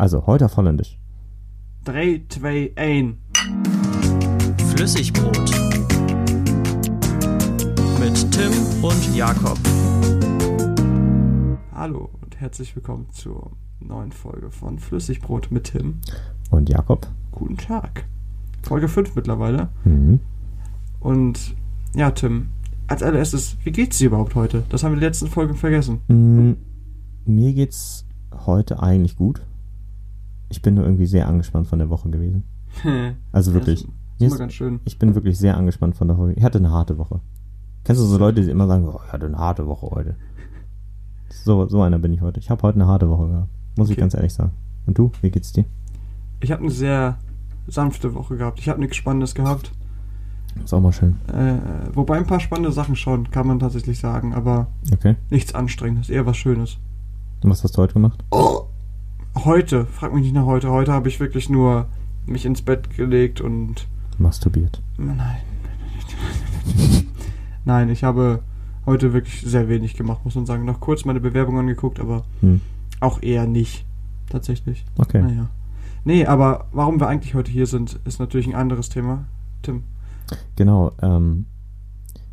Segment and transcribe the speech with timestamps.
[0.00, 0.98] Also, heute auf Holländisch.
[1.84, 3.16] 3, 2, 1.
[4.74, 5.36] Flüssigbrot.
[8.00, 8.50] Mit Tim
[8.80, 9.58] und Jakob.
[11.74, 13.50] Hallo und herzlich willkommen zur
[13.80, 16.00] neuen Folge von Flüssigbrot mit Tim.
[16.50, 17.06] Und Jakob?
[17.32, 18.06] Guten Tag.
[18.62, 19.68] Folge 5 mittlerweile.
[19.84, 20.20] Mhm.
[21.00, 21.54] Und
[21.94, 22.48] ja, Tim,
[22.86, 24.62] als allererstes, wie geht's dir überhaupt heute?
[24.70, 26.00] Das haben wir in den letzten Folgen vergessen.
[26.08, 26.52] Mm,
[27.26, 28.06] Mir geht's
[28.46, 29.42] heute eigentlich gut.
[30.50, 32.44] Ich bin nur irgendwie sehr angespannt von der Woche gewesen.
[33.32, 33.84] Also wirklich.
[34.18, 34.80] Das ist ist- ganz schön.
[34.84, 36.32] Ich bin wirklich sehr angespannt von der Woche.
[36.34, 37.20] Ich hatte eine harte Woche.
[37.84, 40.16] Kennst du so Leute, die immer sagen, oh, ich hatte eine harte Woche heute?
[41.30, 42.38] So, so einer bin ich heute.
[42.40, 43.48] Ich habe heute eine harte Woche gehabt.
[43.76, 44.00] Muss ich Okay.
[44.02, 44.50] ganz ehrlich sagen.
[44.86, 45.64] Und du, wie geht's dir?
[46.40, 47.18] Ich habe eine sehr
[47.66, 48.58] sanfte Woche gehabt.
[48.58, 49.72] Ich habe nichts Spannendes gehabt.
[50.62, 51.16] Ist auch mal schön.
[51.32, 51.58] Äh,
[51.94, 55.14] wobei ein paar spannende Sachen schon, kann man tatsächlich sagen, aber Okay.
[55.30, 56.76] nichts Anstrengendes, eher was Schönes.
[57.42, 58.22] Und was hast du heute gemacht?
[59.36, 60.70] Heute, frag mich nicht nach heute.
[60.70, 61.86] Heute habe ich wirklich nur
[62.26, 63.86] mich ins Bett gelegt und
[64.18, 64.82] Masturbiert.
[64.98, 65.36] Nein.
[67.64, 68.40] Nein, ich habe
[68.84, 70.64] heute wirklich sehr wenig gemacht, muss man sagen.
[70.66, 72.60] Noch kurz meine Bewerbung angeguckt, aber Hm.
[73.00, 73.86] auch eher nicht.
[74.28, 74.84] Tatsächlich.
[74.98, 75.22] Okay.
[75.22, 75.48] Naja.
[76.04, 79.24] Nee, aber warum wir eigentlich heute hier sind, ist natürlich ein anderes Thema.
[79.62, 79.84] Tim.
[80.56, 80.92] Genau.
[81.02, 81.46] Ähm,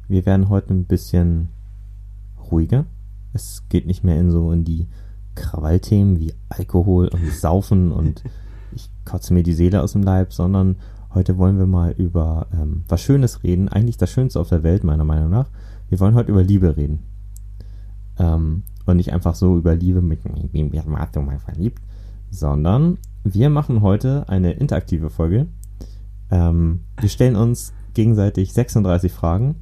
[0.07, 1.49] wir werden heute ein bisschen
[2.51, 2.85] ruhiger.
[3.33, 4.87] Es geht nicht mehr in so in die
[5.37, 8.23] Krawallthemen wie Alkohol und Saufen und
[8.73, 10.77] ich kotze mir die Seele aus dem Leib, sondern
[11.13, 13.69] heute wollen wir mal über ähm, was Schönes reden.
[13.69, 15.49] Eigentlich das Schönste auf der Welt, meiner Meinung nach.
[15.89, 17.03] Wir wollen heute über Liebe reden.
[18.19, 21.81] Ähm, und nicht einfach so über Liebe mit warst du mal verliebt,
[22.31, 25.47] sondern wir machen heute eine interaktive Folge.
[26.31, 29.55] Ähm, wir stellen uns gegenseitig 36 Fragen,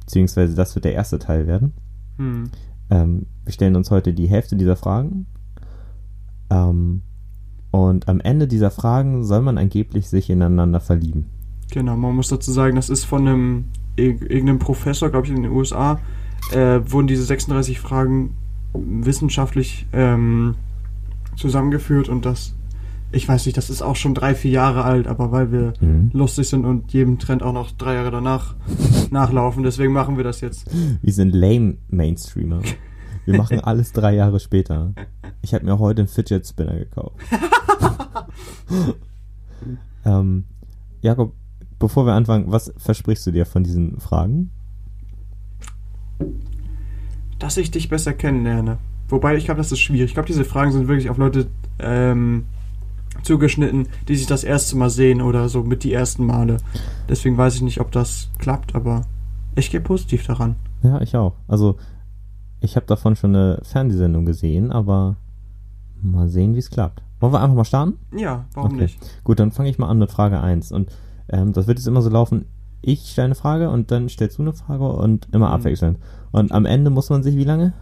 [0.00, 1.72] beziehungsweise das wird der erste Teil werden.
[2.18, 2.50] Hm.
[2.92, 5.26] Ähm, wir stellen uns heute die Hälfte dieser Fragen.
[6.50, 7.00] Ähm,
[7.70, 11.26] und am Ende dieser Fragen soll man angeblich sich ineinander verlieben.
[11.70, 13.64] Genau, man muss dazu sagen, das ist von einem
[13.96, 15.98] irg- irgendeinem Professor, glaube ich, in den USA,
[16.52, 18.34] äh, wurden diese 36 Fragen
[18.74, 20.54] wissenschaftlich ähm,
[21.36, 22.54] zusammengeführt und das,
[23.12, 26.10] ich weiß nicht, das ist auch schon drei, vier Jahre alt, aber weil wir Mhm.
[26.12, 28.54] lustig sind und jedem Trend auch noch drei Jahre danach
[29.10, 30.68] nachlaufen, deswegen machen wir das jetzt.
[31.02, 32.60] Wir sind lame Mainstreamer.
[33.24, 34.92] Wir machen alles drei Jahre später.
[35.42, 37.16] Ich habe mir heute einen Fidget Spinner gekauft.
[40.04, 40.44] ähm,
[41.00, 41.34] Jakob,
[41.78, 44.50] bevor wir anfangen, was versprichst du dir von diesen Fragen?
[47.38, 48.78] Dass ich dich besser kennenlerne.
[49.08, 50.10] Wobei, ich glaube, das ist schwierig.
[50.10, 51.48] Ich glaube, diese Fragen sind wirklich auf Leute
[51.80, 52.44] ähm,
[53.22, 56.56] zugeschnitten, die sich das erste Mal sehen oder so mit die ersten Male.
[57.08, 59.02] Deswegen weiß ich nicht, ob das klappt, aber
[59.54, 60.56] ich gehe positiv daran.
[60.82, 61.34] Ja, ich auch.
[61.46, 61.76] Also,
[62.60, 65.16] ich habe davon schon eine Fernsehsendung gesehen, aber
[66.00, 67.02] mal sehen, wie es klappt.
[67.20, 67.94] Wollen wir einfach mal starten?
[68.16, 68.82] Ja, warum Okay.
[68.82, 68.98] nicht?
[69.24, 70.72] Gut, dann fange ich mal an mit Frage 1.
[70.72, 70.90] Und
[71.28, 72.46] ähm, das wird jetzt immer so laufen,
[72.80, 75.52] ich stelle eine Frage und dann stellst du eine Frage und immer Mhm.
[75.54, 75.98] abwechselnd.
[76.32, 77.74] Und am Ende muss man sich wie lange?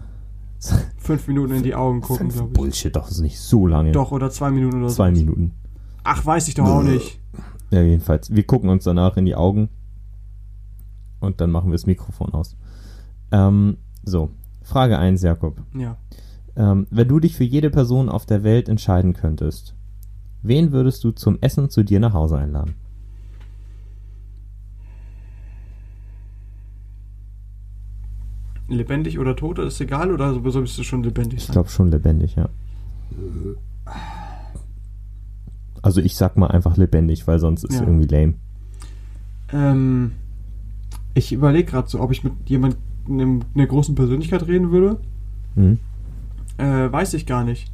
[0.98, 2.54] Fünf Minuten in die Augen gucken, glaube ich.
[2.54, 3.92] Bullshit, doch, das ist nicht so lange.
[3.92, 4.96] Doch, oder zwei Minuten oder so.
[4.96, 5.52] Zwei Minuten.
[6.04, 7.20] Ach, weiß ich doch auch nicht.
[7.70, 8.34] Ja, jedenfalls.
[8.34, 9.68] Wir gucken uns danach in die Augen
[11.20, 12.56] und dann machen wir das Mikrofon aus.
[13.30, 14.30] Ähm, so,
[14.62, 15.62] Frage 1, Jakob.
[15.74, 15.96] Ja.
[16.56, 19.74] Ähm, wenn du dich für jede Person auf der Welt entscheiden könntest,
[20.42, 22.74] wen würdest du zum Essen zu dir nach Hause einladen?
[28.70, 31.54] Lebendig oder tot, ist egal, oder so bist du schon lebendig Ich sein?
[31.54, 32.48] glaube schon lebendig, ja.
[35.82, 37.86] Also ich sag mal einfach lebendig, weil sonst ist Ja.
[37.86, 38.34] irgendwie lame.
[39.52, 40.12] Ähm,
[41.14, 42.76] ich überlege gerade so, ob ich mit jemand
[43.08, 44.98] einem, einer großen Persönlichkeit reden würde.
[45.56, 45.78] Mhm.
[46.58, 47.72] Äh, weiß ich gar nicht.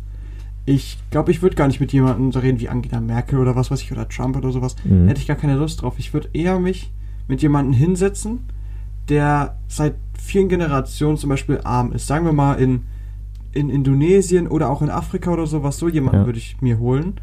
[0.64, 3.70] Ich glaube, ich würde gar nicht mit jemandem so reden wie Angela Merkel oder was
[3.70, 4.76] weiß ich, oder Trump oder sowas.
[4.84, 5.08] Mhm.
[5.08, 5.94] Hätte ich gar keine Lust drauf.
[5.98, 6.90] Ich würde eher mich
[7.28, 8.40] mit jemandem hinsetzen,
[9.08, 12.06] der seit vielen Generationen zum Beispiel arm ist.
[12.06, 12.82] Sagen wir mal in,
[13.52, 15.78] in Indonesien oder auch in Afrika oder sowas.
[15.78, 16.26] So jemanden Ja.
[16.26, 17.14] würde ich mir holen.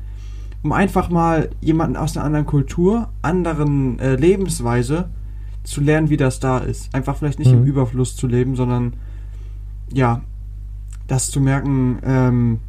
[0.63, 5.09] Um einfach mal jemanden aus einer anderen Kultur, anderen äh, Lebensweise
[5.63, 6.94] zu lernen, wie das da ist.
[6.95, 7.68] Einfach vielleicht nicht im Mhm.
[7.68, 8.94] Überfluss zu leben, sondern
[9.91, 10.21] ja,
[11.07, 12.59] das zu merken, ähm,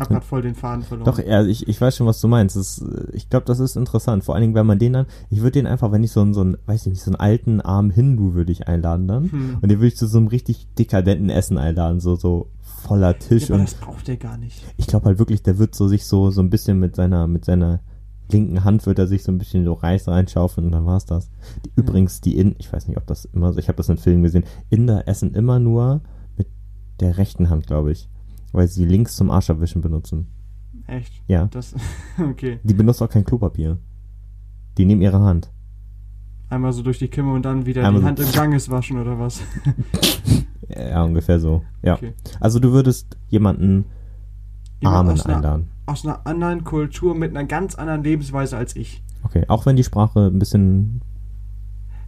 [0.00, 1.06] hab grad voll den Faden verloren.
[1.06, 2.56] Doch, ja, ich, ich weiß schon, was du meinst.
[2.56, 4.24] Das, ich glaube, das ist interessant.
[4.24, 6.34] Vor allen Dingen, wenn man den dann, ich würde den einfach, wenn ich so einen,
[6.34, 9.30] so einen, weiß ich nicht, so einen alten, armen Hindu würde ich einladen dann.
[9.30, 9.58] Hm.
[9.60, 13.48] Und den würde ich zu so einem richtig dekadenten Essen einladen, so, so voller Tisch
[13.48, 14.64] ja, aber und das braucht er gar nicht.
[14.76, 17.44] ich glaube halt wirklich, der wird so sich so, so ein bisschen mit seiner, mit
[17.44, 17.80] seiner
[18.32, 21.30] linken Hand wird er sich so ein bisschen so Reis reinschaufeln und dann war's das.
[21.64, 23.98] Die, übrigens, die in, ich weiß nicht, ob das immer so, ich habe das in
[23.98, 26.00] Filmen gesehen, Inder essen immer nur
[26.36, 26.46] mit
[27.00, 28.08] der rechten Hand, glaube ich.
[28.52, 30.26] Weil sie Links zum Arschabwischen benutzen.
[30.86, 31.12] Echt?
[31.28, 31.46] Ja.
[31.46, 31.74] Das,
[32.18, 32.58] okay.
[32.64, 33.78] Die benutzen auch kein Klopapier.
[34.78, 35.50] Die nehmen ihre Hand.
[36.48, 39.00] Einmal so durch die Kimme und dann wieder Einmal die so- Hand im Ganges waschen
[39.00, 39.40] oder was?
[40.68, 41.62] Ja, ungefähr so.
[41.82, 41.94] Ja.
[41.94, 42.12] Okay.
[42.40, 43.84] Also du würdest jemanden
[44.80, 45.68] Jemand Armen aus einer, einladen.
[45.86, 49.02] aus einer anderen Kultur mit einer ganz anderen Lebensweise als ich.
[49.22, 49.44] Okay.
[49.48, 51.02] Auch wenn die Sprache ein bisschen.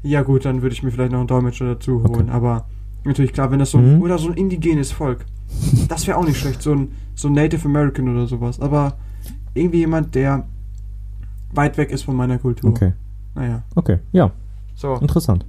[0.03, 2.23] Ja gut, dann würde ich mir vielleicht noch einen Dolmetscher dazu holen.
[2.23, 2.31] Okay.
[2.31, 2.67] Aber
[3.05, 4.03] natürlich klar, wenn das so ein, Mhm.
[4.03, 5.25] oder so ein indigenes Volk,
[5.89, 6.63] das wäre auch nicht schlecht.
[6.63, 8.61] So ein, so ein Native American oder sowas.
[8.61, 8.97] Aber
[9.55, 10.47] irgendwie jemand, der
[11.55, 12.71] weit weg ist von meiner Kultur.
[12.71, 12.93] Okay.
[13.35, 13.63] Naja.
[13.75, 13.99] Okay.
[14.13, 14.31] Ja.
[14.75, 15.45] So, Interessant.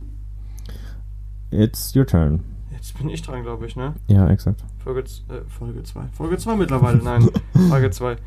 [1.51, 2.41] It's your turn.
[2.71, 3.94] jetzt bin ich dran, glaube ich, ne?
[4.07, 4.63] Ja, exakt.
[4.83, 5.33] Folge 2.
[5.33, 6.01] Äh, Folge 2.
[6.11, 7.29] Folge 2 mittlerweile, nein.
[7.69, 8.17] Folge 2.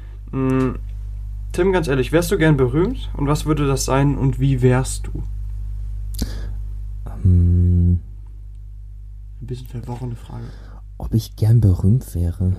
[1.52, 3.10] Tim, ganz ehrlich, wärst du gern berühmt?
[3.16, 5.22] Und was würde das sein und wie wärst du?
[7.22, 8.00] Hm,
[9.40, 10.44] Ein bisschen verworrene Frage.
[10.98, 12.56] ob ich gern berühmt wäre.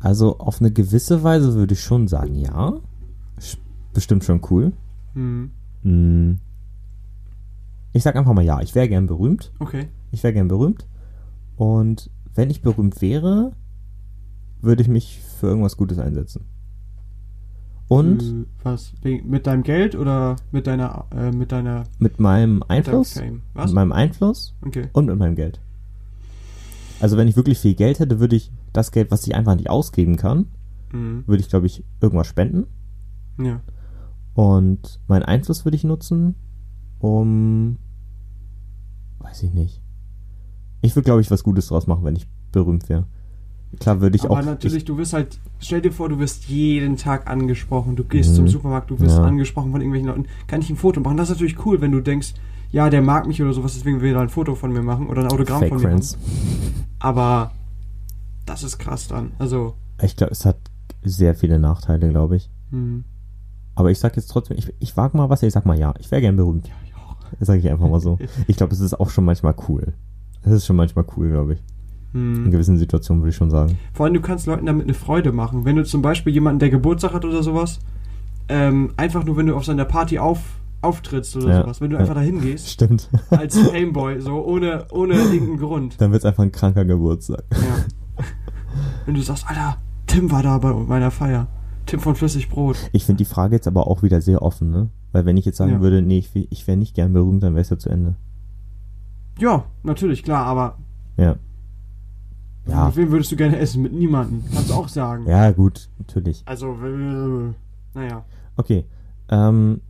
[0.00, 2.74] Also auf eine gewisse Weise würde ich schon sagen, ja.
[3.92, 4.72] Bestimmt schon cool.
[5.14, 5.50] Hm.
[5.82, 6.38] Hm.
[7.92, 9.52] Ich sag einfach mal ja, ich wäre gern berühmt.
[9.58, 9.88] Okay.
[10.10, 10.86] Ich wäre gern berühmt.
[11.56, 13.52] Und wenn ich berühmt wäre,
[14.60, 16.44] würde ich mich für irgendwas Gutes einsetzen.
[17.88, 18.92] Und Äh, was?
[19.04, 23.42] Mit deinem Geld oder mit deiner, äh, mit deiner mit meinem mit Einfluss, Fame?
[23.54, 23.66] Was?
[23.66, 24.88] mit meinem Einfluss Okay.
[24.92, 25.60] und mit meinem Geld.
[27.00, 29.70] Also wenn ich wirklich viel Geld hätte, würde ich das Geld, was ich einfach nicht
[29.70, 30.46] ausgeben kann,
[30.92, 31.24] Mhm.
[31.26, 32.66] würde ich, glaube ich, irgendwas spenden.
[33.40, 33.60] Ja.
[34.34, 36.34] Und meinen Einfluss würde ich nutzen,
[36.98, 37.78] um,
[39.20, 39.80] weiß ich nicht.
[40.80, 43.04] Ich würde, glaube ich, was Gutes draus machen, wenn ich berühmt wäre.
[43.80, 44.44] Klar würde ich Aber auch.
[44.44, 47.94] natürlich, ich, du wirst halt, stell dir vor, du wirst jeden Tag angesprochen.
[47.96, 48.34] Du gehst Mhm.
[48.36, 49.24] zum Supermarkt, du wirst Ja.
[49.24, 50.26] angesprochen von irgendwelchen Leuten.
[50.46, 51.16] Kann ich ein Foto machen?
[51.16, 52.34] Das ist natürlich cool, wenn du denkst,
[52.70, 55.22] ja, der mag mich oder sowas, deswegen will er ein Foto von mir machen oder
[55.22, 56.16] ein Autogramm Fake von mir Friends.
[56.16, 56.84] machen.
[57.00, 57.50] Aber
[58.46, 59.32] das ist krass dann.
[59.38, 60.56] Also, Ich glaube, es hat
[61.02, 62.50] sehr viele Nachteile, glaube ich.
[62.70, 63.04] hm.
[63.74, 65.92] Aber ich sag jetzt trotzdem, ich, ich wage mal was, ich sag mal ja.
[65.98, 66.66] Ich wäre gern berühmt.
[66.66, 67.16] ja, ich auch.
[67.38, 68.18] Das sage ich einfach mal so.
[68.46, 69.92] Ich glaube, es ist auch schon manchmal cool.
[70.42, 71.62] Es ist schon manchmal cool, glaube ich.
[72.16, 72.50] In Hm.
[72.50, 73.78] gewissen Situationen würde ich schon sagen.
[73.92, 75.64] Vor allem, du kannst Leuten damit eine Freude machen.
[75.64, 77.78] Wenn du zum Beispiel jemanden, der Geburtstag hat oder sowas,
[78.48, 80.38] ähm, einfach nur, wenn du auf seiner Party auf,
[80.82, 81.62] auftrittst oder Ja.
[81.62, 82.00] sowas, wenn du Ja.
[82.00, 83.08] einfach dahin gehst, Stimmt.
[83.30, 86.00] als Fameboy, so ohne, ohne irgendeinen Grund.
[86.00, 87.44] Dann wird es einfach ein kranker Geburtstag.
[87.52, 88.24] Ja.
[89.04, 89.76] Wenn du sagst, Alter,
[90.06, 91.48] Tim war da bei meiner Feier.
[91.86, 92.76] Tim von Flüssigbrot.
[92.92, 94.90] Ich finde die Frage jetzt aber auch wieder sehr offen, ne?
[95.12, 95.80] Weil wenn ich jetzt sagen Ja.
[95.80, 98.16] würde, nee, ich, ich wäre nicht gern berühmt, dann wäre es ja zu Ende.
[99.38, 100.78] Ja, natürlich, klar, aber
[101.16, 101.36] Ja.
[102.66, 102.86] Ja.
[102.86, 103.82] mit wem würdest du gerne essen?
[103.82, 104.44] Mit niemandem.
[104.52, 105.26] Kannst du auch sagen.
[105.26, 106.42] Ja, gut, natürlich.
[106.46, 107.52] Also, äh,
[107.94, 108.24] naja.
[108.56, 108.84] Okay.
[109.28, 109.80] Ähm,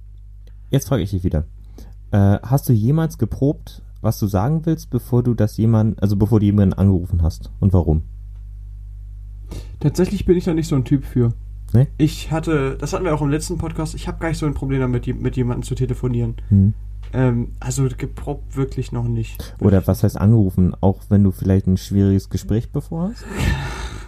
[0.71, 1.45] jetzt frage ich dich wieder.
[2.11, 6.41] Äh, hast du jemals geprobt, was du sagen willst, bevor du das jemand, also bevor
[6.41, 7.51] du jemanden angerufen hast?
[7.61, 8.03] Und warum?
[9.81, 11.33] Tatsächlich bin ich da nicht so ein Typ für.
[11.73, 11.89] Nee?
[11.99, 14.55] Ich hatte, das hatten wir auch im letzten Podcast, ich habe gar nicht so ein
[14.55, 16.37] Problem damit, mit jemandem zu telefonieren.
[16.49, 16.75] Hm.
[17.13, 19.55] Ähm, also geprobt wirklich noch nicht.
[19.61, 20.75] Oder was heißt angerufen?
[20.81, 23.25] Auch wenn du vielleicht ein schwieriges Gespräch bevor hast?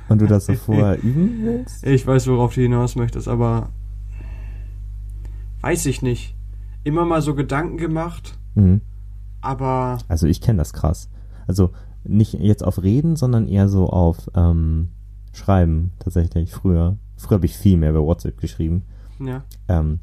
[0.08, 1.86] Und du das so vorher üben willst?
[1.86, 3.68] Ich weiß, worauf du hinaus möchtest, aber
[5.60, 6.34] weiß ich nicht.
[6.84, 8.80] Immer mal so Gedanken gemacht, Mhm.
[9.40, 11.10] aber Also ich kenne das krass.
[11.46, 11.70] Also
[12.04, 14.88] nicht jetzt auf Reden, sondern eher so auf ähm,
[15.32, 16.96] Schreiben tatsächlich früher.
[17.16, 18.82] Früher habe ich viel mehr bei WhatsApp geschrieben.
[19.18, 19.42] ja.
[19.68, 20.00] Ähm,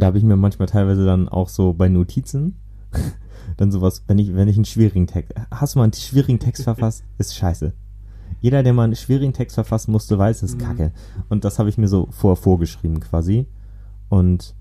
[0.00, 2.56] da habe ich mir manchmal teilweise dann auch so bei Notizen
[3.56, 6.64] dann sowas, wenn ich, wenn ich einen schwierigen Text, hast du mal einen schwierigen Text
[6.64, 7.72] verfasst, ist scheiße.
[8.40, 10.64] Jeder, der mal einen schwierigen Text verfassen musste, weiß, es ist Mhm.
[10.64, 10.92] kacke.
[11.28, 13.46] Und das habe ich mir so vorher vorgeschrieben quasi.
[14.08, 14.54] Und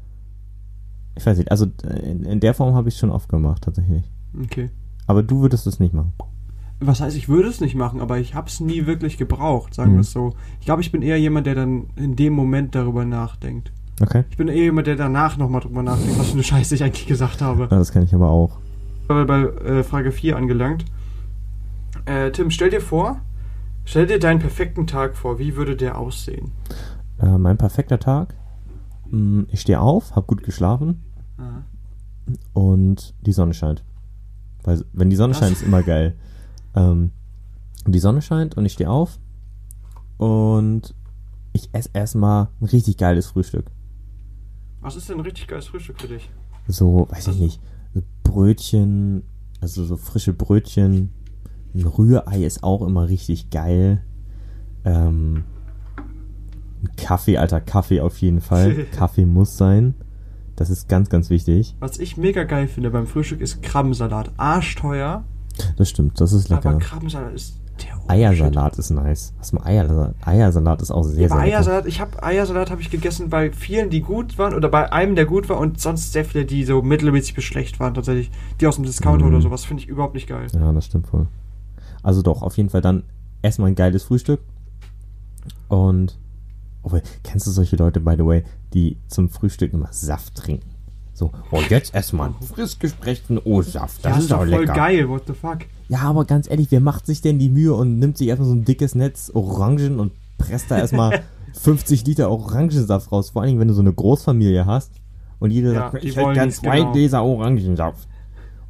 [1.16, 1.68] ich weiß nicht, also
[2.04, 4.04] in, in der Form habe ich schon oft gemacht, tatsächlich.
[4.42, 4.70] Okay.
[5.06, 6.14] Aber du würdest es nicht machen.
[6.80, 9.92] Was heißt, ich würde es nicht machen, aber ich habe es nie wirklich gebraucht, sagen
[9.92, 9.96] Mhm.
[9.96, 10.34] wir es so.
[10.60, 13.72] Ich glaube, ich bin eher jemand, der dann in dem Moment darüber nachdenkt.
[14.02, 14.24] Okay?
[14.30, 17.06] Ich bin eher jemand, der danach nochmal drüber nachdenkt, was für eine Scheiße ich eigentlich
[17.08, 17.64] gesagt habe.
[17.64, 18.58] Ja, das kann ich aber auch.
[19.08, 20.86] Aber bei äh, Frage 4 angelangt.
[22.06, 23.20] Äh, Tim, stell dir vor,
[23.86, 25.40] stell dir deinen perfekten Tag vor.
[25.40, 26.52] Wie würde der aussehen?
[27.22, 28.34] Äh, mein perfekter Tag.
[29.10, 31.04] Mm, Ich stehe auf, habe gut geschlafen
[31.38, 31.64] Aha.
[32.54, 33.84] und die Sonne scheint.
[34.64, 36.16] Weil wenn die Sonne Das- scheint, ist immer geil.
[36.76, 37.12] Ähm,
[37.86, 39.20] die Sonne scheint und ich stehe auf
[40.18, 40.96] und
[41.52, 43.66] ich esse erstmal ein richtig geiles Frühstück.
[44.84, 46.30] Was ist denn ein richtig geiles Frühstück für dich?
[46.68, 47.62] So, weiß ich nicht,
[48.24, 49.24] Brötchen,
[49.62, 51.12] also so frische Brötchen.
[51.74, 54.04] Ein Rührei ist auch immer richtig geil.
[54.86, 55.44] Ähm,
[56.84, 58.86] ein Kaffee, alter Kaffee auf jeden Fall.
[58.92, 59.96] Kaffee muss sein.
[60.56, 61.76] Das ist ganz, ganz wichtig.
[61.80, 64.32] Was ich mega geil finde beim Frühstück ist Krabbensalat.
[64.38, 65.24] Arschteuer,
[65.78, 66.72] Das stimmt, das ist lecker.
[66.72, 67.56] Aber Krabbensalat ist.
[68.08, 69.34] Eiersalat ist nice.
[69.40, 70.16] Hast du mal Eiersalat?
[70.26, 71.54] Eiersalat ist auch sehr, Aber sehr.
[71.56, 75.16] Eiersalat, ich habe Eiersalat habe ich gegessen bei vielen, die gut waren oder bei einem,
[75.16, 78.30] der gut war und sonst sehr viele, die so mittelmäßig bis schlecht waren tatsächlich.
[78.60, 79.34] Die aus dem Discounter Mhm.
[79.34, 80.48] oder sowas finde ich überhaupt nicht geil.
[80.54, 81.28] Ja, das stimmt voll.
[82.04, 83.04] Also doch, auf jeden Fall dann
[83.42, 84.42] erstmal ein geiles Frühstück.
[85.70, 86.18] Und,
[86.84, 90.70] obwohl, kennst du solche Leute, by the way, die zum Frühstück immer Saft trinken?
[91.14, 94.04] So, oh, jetzt erstmal einen frisch gesprechten O-Saft.
[94.04, 94.74] Das ja, ist doch voll lecker.
[94.74, 95.60] geil, what the fuck.
[95.88, 98.56] Ja, aber ganz ehrlich, wer macht sich denn die Mühe und nimmt sich erstmal so
[98.56, 101.22] ein dickes Netz Orangen und presst da erstmal
[101.54, 103.30] 50 Liter Orangensaft raus?
[103.30, 104.92] Vor allen Dingen, wenn du so eine Großfamilie hast
[105.40, 106.92] und jeder Ja, sagt, ich hätte gern es, zwei genau.
[106.94, 108.08] Gläser Orangensaft.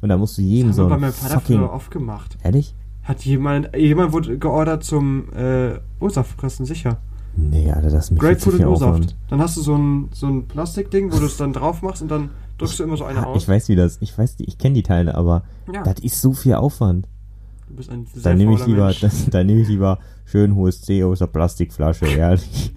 [0.02, 1.58] Und da musst du jedem Das so haben wir bei meinem Vater fucking...
[1.58, 2.36] früher oft gemacht.
[2.42, 2.74] Ehrlich?
[3.04, 6.98] Hat jemand, jemand wurde geordert zum äh, O-Saftpressen, sicher.
[7.36, 8.90] Nee, Alter, das zu Grapefruit und O-Saft.
[8.92, 9.16] Aufwand.
[9.28, 12.10] Dann hast du so ein, so ein Plastikding, wo du es dann drauf machst und
[12.10, 13.42] dann drückst du immer so eine Ah, aus.
[13.42, 15.82] Ich weiß, wie das, ich weiß, ich kenne die Teile, aber Ja.
[15.82, 17.08] das ist so viel Aufwand.
[17.68, 19.00] Du bist ein sehr Dann nehme ich lieber, Mensch.
[19.30, 22.72] dann, nehme ich lieber schön hohes C aus der Plastikflasche, ehrlich.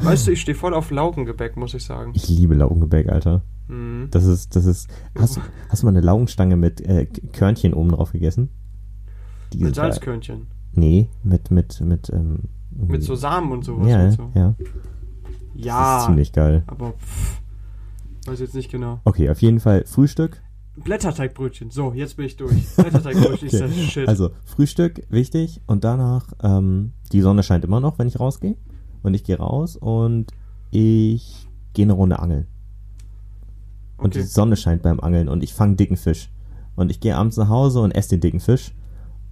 [0.00, 2.12] Weißt du, ich stehe voll auf Laugengebäck, muss ich sagen.
[2.14, 3.42] Ich liebe Laugengebäck, Alter.
[3.68, 4.08] Mhm.
[4.10, 4.88] Das ist, das ist.
[5.18, 8.48] Hast, du- hast du mal eine Laugenstange mit äh, Körnchen oben drauf gegessen?
[9.52, 9.74] Die Mit.
[9.74, 10.46] Salzkörnchen.
[10.72, 12.40] Nee, mit, mit, mit, ähm,
[12.76, 13.88] Mit so Samen und sowas.
[13.88, 14.30] Ja, und so.
[14.34, 14.54] ja.
[15.54, 16.62] ja Das ist ziemlich geil.
[16.66, 17.40] aber pff,
[18.26, 19.00] weiß jetzt nicht genau.
[19.04, 20.40] Okay, auf jeden Fall Frühstück.
[20.76, 21.70] Blätterteigbrötchen.
[21.70, 22.66] So, jetzt bin ich durch.
[22.76, 23.68] Blätterteigbrötchen ist Okay.
[23.68, 24.08] das Shit.
[24.08, 25.60] Also Frühstück, wichtig.
[25.66, 28.56] Und danach, ähm, die Sonne scheint immer noch, wenn ich rausgehe.
[29.02, 30.32] Und ich gehe raus und
[30.72, 32.46] ich gehe eine Runde angeln.
[33.98, 34.28] Und die okay.
[34.28, 36.30] Sonne scheint beim Angeln und ich fange dicken Fisch.
[36.74, 38.74] Und ich gehe abends nach Hause und esse den dicken Fisch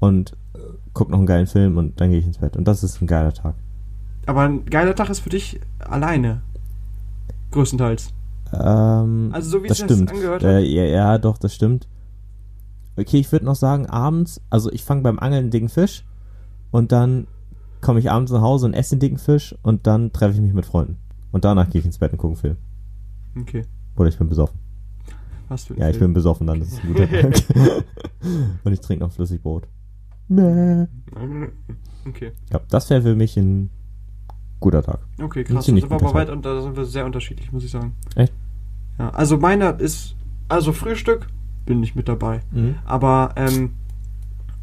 [0.02, 0.59] und äh,
[0.94, 2.56] guck noch einen geilen Film und dann gehe ich ins Bett.
[2.56, 3.54] Und das ist ein geiler Tag.
[4.26, 6.42] Aber ein geiler Tag ist für dich alleine.
[7.52, 8.12] Größtenteils.
[8.52, 10.11] Ähm, Also so wie das es sich stimmt.
[10.11, 10.64] angehört Äh, hat.
[10.64, 11.87] ja, ja, doch, das stimmt.
[12.97, 16.04] Okay, ich würde noch sagen, abends, also ich fange beim Angeln einen dicken Fisch
[16.73, 17.26] und dann
[17.80, 20.52] komme ich abends nach Hause und esse den dicken Fisch und dann treffe ich mich
[20.52, 20.99] mit Freunden.
[21.30, 22.56] Und danach gehe ich ins Bett und gucke einen Film.
[23.40, 23.62] Okay.
[23.97, 24.59] Oder ich bin besoffen.
[25.49, 26.14] Was für ein Ja, ich bin Film.
[26.14, 27.35] besoffen, dann ist es ein guter Tag.
[28.64, 29.66] und ich trinke noch Flüssigbrot.
[30.29, 30.87] Mäh.
[32.09, 32.33] Okay.
[32.52, 33.71] Ja, das wäre für mich ein
[34.61, 35.00] guter Tag.
[35.21, 35.55] Okay, Ein krass.
[35.57, 37.71] Da ziemlich sind wir guter aber weit und da sind wir sehr unterschiedlich, muss ich
[37.71, 37.93] sagen.
[38.17, 38.33] Echt?
[38.99, 40.14] Ja, also meiner ist,
[40.49, 41.26] also Frühstück
[41.67, 42.41] bin ich mit dabei.
[42.85, 43.71] Aber ähm,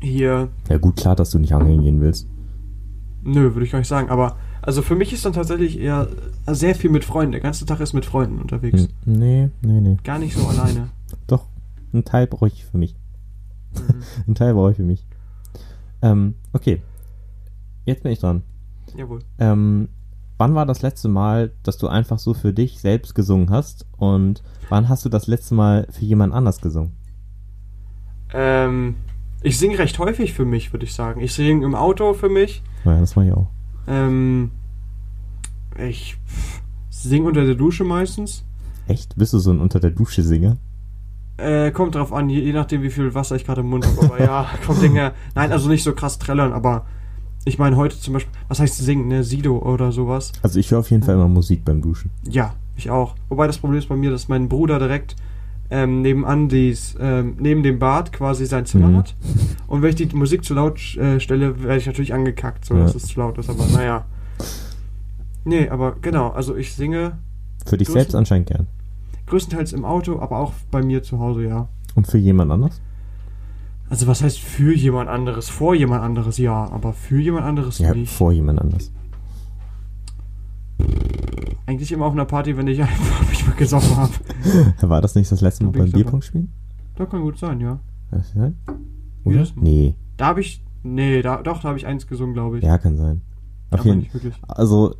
[0.01, 2.27] hier, Ja gut, klar, dass du nicht angeln gehen willst.
[3.23, 4.09] nö, würde ich gar nicht sagen.
[4.09, 6.07] Aber also für mich ist dann tatsächlich eher
[6.47, 7.31] sehr viel mit Freunden.
[7.31, 8.83] Der ganze Tag ist mit Freunden unterwegs.
[8.83, 9.97] Hm, Nee, nee, nee.
[10.03, 10.89] Gar nicht so alleine.
[11.27, 11.45] Doch,
[11.93, 12.95] einen Teil brauche ich für mich.
[13.73, 14.01] Mhm.
[14.27, 15.05] Einen Teil brauche ich für mich.
[16.01, 16.81] Ähm, okay.
[17.85, 18.43] Jetzt bin ich dran.
[18.95, 19.19] Jawohl.
[19.39, 19.89] Ähm,
[20.37, 23.85] wann war das letzte Mal, dass du einfach so für dich selbst gesungen hast?
[23.97, 26.95] Und wann hast du das letzte Mal für jemand anders gesungen?
[28.33, 28.95] Ähm,
[29.41, 31.21] ich singe recht häufig für mich, würde ich sagen.
[31.21, 32.61] Ich singe im Auto für mich.
[32.85, 33.47] Ja, das mache ich auch.
[33.87, 34.51] Ähm,
[35.77, 36.17] ich
[36.89, 38.43] singe unter der Dusche meistens.
[38.87, 39.15] Echt?
[39.15, 40.57] Bist du so ein unter der Dusche Singer?
[41.41, 44.03] Äh, kommt drauf an, je, je nachdem, wie viel Wasser ich gerade im Mund habe.
[44.05, 45.13] Aber ja, vom Ding her.
[45.35, 46.85] Nein, also nicht so krass trällern, aber
[47.45, 49.23] ich meine heute zum Beispiel, was heißt singen, ne?
[49.23, 50.33] Sido oder sowas.
[50.43, 52.11] Also ich höre auf jeden Fall immer Musik beim Duschen.
[52.27, 53.15] Ja, ich auch.
[53.29, 55.15] Wobei das Problem ist bei mir, dass mein Bruder direkt
[55.71, 58.97] ähm, nebenan dies, ähm, neben dem Bad quasi sein Zimmer Mhm.
[58.97, 59.15] hat.
[59.67, 62.81] Und wenn ich die Musik zu laut äh, stelle, werde ich natürlich angekackt, so Ja.
[62.83, 63.49] dass es zu laut ist.
[63.49, 64.05] Aber naja.
[65.45, 67.17] Nee, aber genau, also ich singe
[67.65, 68.67] Für dich selbst anscheinend gern.
[69.29, 71.67] Größtenteils im Auto, aber auch bei mir zu Hause, ja.
[71.95, 72.81] Und für jemand anders?
[73.89, 75.49] Also was heißt für jemand anderes?
[75.49, 78.11] Vor jemand anderes, ja, aber für jemand anderes Ja, nicht.
[78.11, 78.91] vor jemand anders.
[81.65, 84.13] Eigentlich immer auf einer Party, wenn ich einfach mich mal gesoffen habe.
[84.89, 85.91] War das nicht das letzte Mal Da beim.
[85.91, 86.51] Bierpunkt spielen?
[86.95, 87.79] Das kann gut sein, ja.
[88.11, 88.55] Das sein?
[89.23, 89.45] Oder?
[89.55, 89.95] Nee.
[90.17, 92.63] Da habe ich, nee, da, doch, da habe ich eins gesungen, glaube ich.
[92.63, 93.21] Ja, kann sein.
[93.71, 94.07] Auf jeden.
[94.47, 94.95] Also,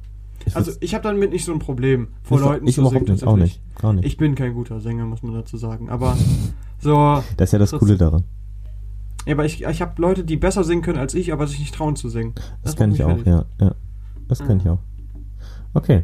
[0.46, 3.00] ich, Also ich habe damit nicht so ein Problem, vor ich, Leuten ich zu überhaupt
[3.06, 3.14] singen.
[3.14, 3.62] nicht, auch nicht.
[3.80, 4.06] Gar nicht.
[4.06, 5.90] Ich bin kein guter Sänger, muss man dazu sagen.
[5.90, 6.18] Aber
[6.80, 8.24] so, das ist ja das trotzdem- Coole daran.
[9.26, 11.76] ja, aber ich, ich habe Leute, die besser singen können als ich, aber sich nicht
[11.76, 12.34] trauen zu singen.
[12.64, 13.26] Das, macht kann ich auch, fertig.
[13.28, 13.46] ja.
[13.60, 13.76] ja.
[14.28, 14.62] Das kann Mhm.
[14.62, 14.80] ich auch.
[15.74, 16.04] Okay.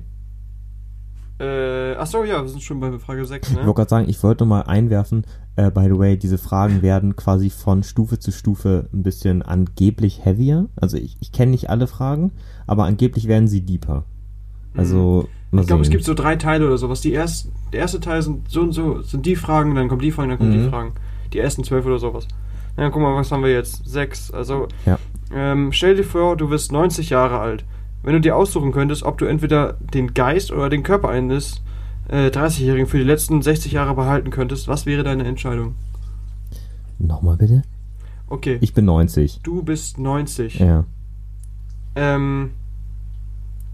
[1.37, 3.59] Äh, achso, ja, wir sind schon bei Frage 6, Ich ne?
[3.65, 5.25] wollte gerade sagen, ich wollte mal einwerfen,
[5.57, 10.23] äh, by the way, diese Fragen werden quasi von Stufe zu Stufe ein bisschen angeblich
[10.23, 10.69] heavier.
[10.77, 12.31] Also ich, ich kenne nicht alle Fragen,
[12.67, 14.05] aber angeblich werden sie deeper.
[14.77, 17.01] Also, Ich glaube, es gibt so drei Teile oder sowas.
[17.01, 20.11] Die erst, der erste Teil sind so und so, sind die Fragen, dann kommen die
[20.11, 20.63] Fragen, dann kommen Mhm.
[20.65, 20.91] die Fragen.
[21.33, 22.27] Die ersten zwölf oder sowas.
[22.77, 23.87] Ja, guck mal, was haben wir jetzt?
[23.87, 24.31] Sechs.
[24.31, 24.99] Also, Ja.
[25.33, 27.63] ähm, stell dir vor, du wirst 90 Jahre alt.
[28.03, 31.61] Wenn du dir aussuchen könntest, ob du entweder den Geist oder den Körper eines
[32.09, 35.73] äh, 30-Jährigen für die letzten 60 Jahre behalten könntest, was wäre deine Entscheidung?
[36.99, 37.63] Nochmal bitte?
[38.27, 39.39] Okay, Ich bin 90.
[39.41, 40.59] du bist 90.
[40.59, 40.85] Ja.
[41.95, 42.51] Ähm,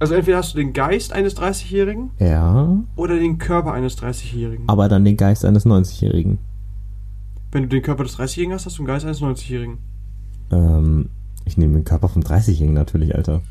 [0.01, 2.75] also entweder hast du den Geist eines 30-Jährigen Ja.
[2.96, 4.67] oder den Körper eines 30-Jährigen.
[4.67, 6.39] Aber dann den Geist eines 90-Jährigen.
[7.51, 9.77] Wenn du den Körper des 30-Jährigen hast, hast du den Geist eines 90-Jährigen.
[10.51, 11.10] Ähm,
[11.46, 13.41] ich nehme den Körper vom 30-Jährigen natürlich, Alter.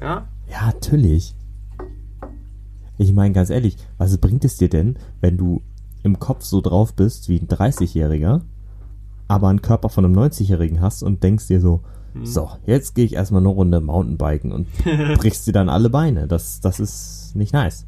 [0.00, 0.26] Ja?
[0.50, 1.34] Ja, natürlich.
[2.98, 5.62] Ich meine, ganz ehrlich, was bringt es dir denn, wenn du
[6.02, 8.40] im Kopf so drauf bist wie ein 30-Jähriger,
[9.28, 11.82] aber einen Körper von einem 90-Jährigen hast und denkst dir so,
[12.14, 12.26] Hm.
[12.26, 14.66] so, jetzt gehe ich erstmal eine Runde Mountainbiken und
[15.18, 16.26] brichst dir dann alle Beine.
[16.26, 17.86] Das, das ist nicht nice.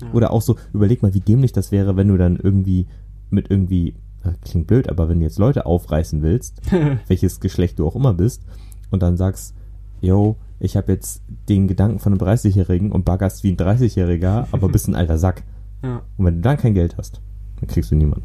[0.00, 0.12] Ja.
[0.12, 2.86] Oder auch so, überleg mal, wie dämlich das wäre, wenn du dann irgendwie
[3.28, 6.60] mit irgendwie, äh, klingt blöd, aber wenn du jetzt Leute aufreißen willst,
[7.06, 8.42] welches Geschlecht du auch immer bist,
[8.90, 9.54] und dann sagst,
[10.00, 14.68] yo, ich habe jetzt den Gedanken von einem 30-Jährigen und baggerst wie ein 30-Jähriger, aber
[14.68, 15.44] bist ein alter Sack.
[15.82, 16.02] ja.
[16.16, 17.20] Und wenn du dann kein Geld hast,
[17.60, 18.24] dann kriegst du niemanden.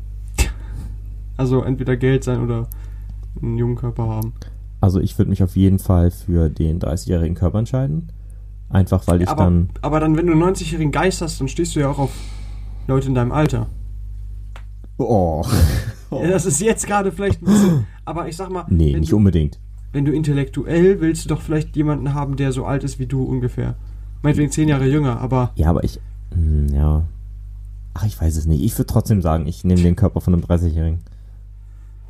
[1.37, 2.67] Also entweder Geld sein oder
[3.41, 4.33] einen jungen Körper haben.
[4.81, 8.09] Also ich würde mich auf jeden Fall für den 30-jährigen Körper entscheiden.
[8.69, 9.69] Einfach weil ich aber, dann.
[9.81, 12.11] aber dann, wenn du einen 90-jährigen Geist hast, dann stehst du ja auch auf
[12.87, 13.67] Leute in deinem Alter.
[14.97, 15.43] Oh.
[16.11, 17.87] Ja, das ist jetzt gerade vielleicht ein bisschen.
[18.05, 19.59] Aber ich sag mal, Nee, wenn, nicht du, unbedingt.
[19.91, 23.23] wenn du intellektuell willst du doch vielleicht jemanden haben, der so alt ist wie du
[23.23, 23.75] ungefähr.
[24.21, 25.99] Meinetwegen zehn Jahre jünger, aber Ja, aber ich.
[26.33, 27.03] Hm, ja.
[27.95, 28.63] Ach, ich weiß es nicht.
[28.63, 30.99] Ich würde trotzdem sagen, ich nehme den Körper von einem 30-Jährigen.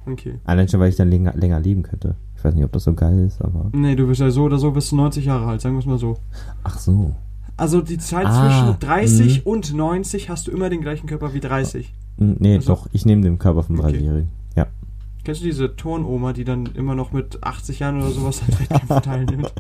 [0.06, 0.36] okay.
[0.44, 2.16] Allein schon, weil ich dann länger, länger leben könnte.
[2.46, 3.72] Ich weiß nicht, ob das so geil ist, aber.
[3.74, 5.88] Nee, du bist ja so oder so bis zu 90 Jahre alt, sagen wir es
[5.88, 6.18] mal so.
[6.64, 7.16] Ach so.
[7.58, 9.52] Also die Zeit Ah, zwischen 30 mhm.
[9.52, 11.92] und 90 hast du immer den gleichen Körper wie 30.
[12.20, 13.94] Hm, Nee, Also- doch, ich nehme den Körper vom Okay.
[13.98, 14.30] 30-Jährigen.
[14.56, 14.68] Ja.
[15.24, 19.02] Kennst du diese Turnoma, die dann immer noch mit 80 Jahren oder sowas an Wettkämpfen
[19.02, 19.52] teilnimmt?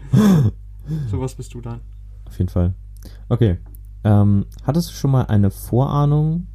[1.09, 1.79] Sowas bist du dann.
[2.27, 2.73] Auf jeden Fall.
[3.29, 3.57] Okay.
[4.03, 6.45] Ähm, hattest du schon mal eine Vorahnung,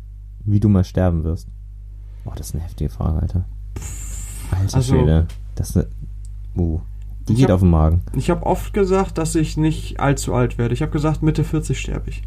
[0.45, 1.49] wie du mal sterben wirst?
[2.25, 3.45] Oh, das ist eine heftige Frage, Alter.
[4.53, 5.27] Alter Also- Schwede.
[5.57, 5.87] Das ist eine.
[6.57, 6.81] Uh,
[7.29, 8.03] die Ich geht hab- auf den Magen.
[8.17, 10.75] Ich habe oft gesagt, dass ich nicht allzu alt werde.
[10.75, 12.23] Ich habe gesagt, Mitte 40 sterbe ich.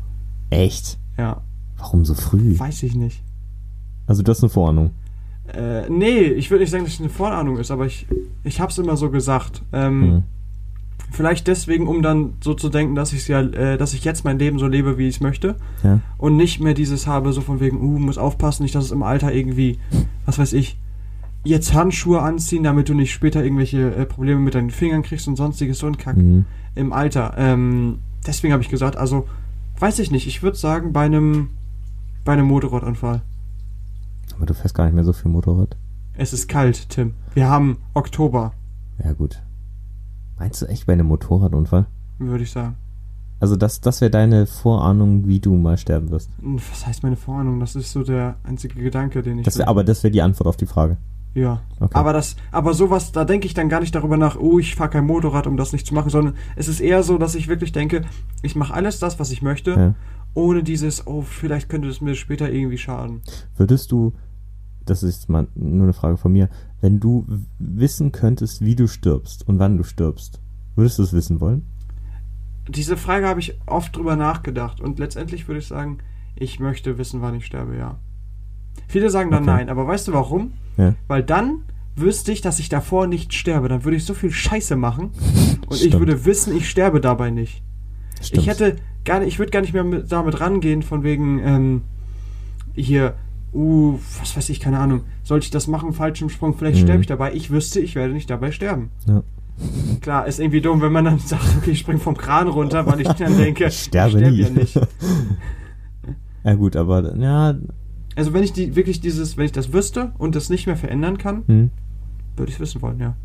[0.50, 0.98] Echt?
[1.18, 1.42] Ja,
[1.78, 2.58] Warum so früh?
[2.58, 3.22] weiß ich nicht.
[4.08, 4.92] Also, du hast eine Vorahnung.
[5.54, 8.08] Äh, nee, ich würde nicht sagen, dass es eine Vorahnung ist, aber ich,
[8.44, 9.62] ich habe es immer so gesagt.
[9.74, 10.24] Ähm, Hm.
[11.12, 14.40] Vielleicht deswegen, um dann so zu denken, dass ich ja, äh, dass ich jetzt mein
[14.40, 15.58] Leben so lebe, wie ich es möchte.
[15.84, 16.00] Ja.
[16.18, 19.04] Und nicht mehr dieses habe, so von wegen, uh, muss aufpassen, nicht, dass es im
[19.04, 19.78] Alter irgendwie,
[20.26, 20.78] was weiß ich,
[21.44, 25.36] jetzt Handschuhe anziehen, damit du nicht später irgendwelche äh, Probleme mit deinen Fingern kriegst und
[25.36, 26.46] sonstiges so ein Kack Mhm.
[26.76, 27.34] im Alter.
[27.38, 29.28] Ähm, deswegen habe ich gesagt, also,
[29.80, 31.50] weiß ich nicht, ich würde sagen, bei einem,
[32.24, 33.22] bei einem Motorradunfall.
[34.36, 35.76] Aber du fährst gar nicht mehr so viel Motorrad.
[36.16, 37.14] Es ist kalt, Tim.
[37.34, 38.54] Wir haben Oktober,
[39.04, 39.42] Ja, gut.
[40.40, 41.86] Meinst du echt bei einem Motorradunfall?
[42.20, 42.76] würde ich sagen.
[43.40, 46.30] Also, das, das wäre deine Vorahnung, wie du mal sterben wirst.
[46.42, 47.60] Was heißt meine Vorahnung?
[47.60, 49.46] Das ist so der einzige Gedanke, den ich.
[49.46, 50.96] Das wär, aber das wäre die Antwort auf die Frage.
[51.36, 51.62] Ja.
[51.80, 51.96] Okay.
[51.96, 54.92] Aber das, aber sowas, da denke ich dann gar nicht darüber nach, oh, ich fahre
[54.92, 57.72] kein Motorrad, um das nicht zu machen, sondern es ist eher so, dass ich wirklich
[57.72, 58.04] denke,
[58.44, 59.96] ich mache alles das, was ich möchte, Ja.
[60.36, 63.22] ohne dieses, oh, vielleicht könnte es mir später irgendwie schaden.
[63.58, 64.14] Würdest du,
[64.86, 66.50] das ist mal nur eine Frage von mir,
[66.82, 67.26] wenn du
[67.58, 70.40] wissen könntest, wie du stirbst und wann du stirbst,
[70.76, 71.66] würdest du es wissen wollen?
[72.70, 75.98] Diese Frage habe ich oft drüber nachgedacht und letztendlich würde ich sagen,
[76.36, 77.98] ich möchte wissen, wann ich sterbe, ja.
[78.88, 79.52] Viele sagen dann Okay.
[79.52, 80.54] nein, aber weißt du warum?
[80.78, 80.94] Ja.
[81.08, 81.60] Weil dann
[81.96, 83.68] wüsste ich, dass ich davor nicht sterbe.
[83.70, 85.12] Dann würde ich so viel Scheiße machen
[85.68, 87.62] und ich würde wissen, ich sterbe dabei nicht.
[88.22, 88.42] Stimmt.
[88.42, 91.82] Ich hätte gar nicht, ich würde gar nicht mehr mit, damit rangehen, von wegen, ähm,
[92.74, 93.16] hier,
[93.54, 96.84] uh, was weiß ich, keine Ahnung, sollte ich das machen, falschen Sprung, vielleicht Mhm.
[96.84, 97.34] sterbe ich dabei.
[97.34, 98.90] Ich wüsste, ich werde nicht dabei sterben.
[99.08, 99.22] Ja.
[100.02, 103.02] Klar, ist irgendwie dumm, wenn man dann sagt, okay, ich spring vom Kran runter, weil
[103.02, 104.42] ich dann denke, Ich sterbe ich nie.
[104.42, 104.80] ja nicht.
[106.44, 107.54] Ja gut, aber ja,
[108.16, 111.18] Also wenn ich die wirklich dieses, wenn ich das wüsste und das nicht mehr verändern
[111.18, 111.72] kann, hm,
[112.36, 113.16] würde ich es wissen wollen, ja.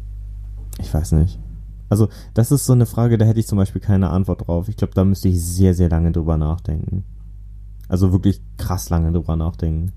[0.79, 1.39] ich weiß nicht.
[1.91, 4.69] Also das ist so eine Frage, da hätte ich zum Beispiel keine Antwort drauf.
[4.69, 7.05] Ich glaube, da müsste ich sehr, sehr lange drüber nachdenken.
[7.89, 9.93] Also wirklich krass lange drüber nachdenken.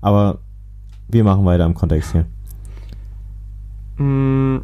[0.00, 0.38] Aber
[1.08, 2.26] wir machen weiter im Kontext hier.
[4.02, 4.62] Mm,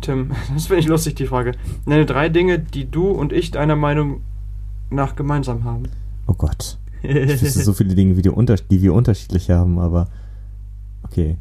[0.00, 1.52] Tim, das finde ich lustig, die Frage.
[1.86, 4.20] Nenne drei Dinge, die du und ich deiner Meinung
[4.90, 5.84] nach gemeinsam haben.
[6.26, 6.78] Oh Gott.
[7.02, 10.08] Ich wüsste so viele Dinge, wie die, unter die wir unterschiedlich haben, aber
[11.02, 11.36] okay.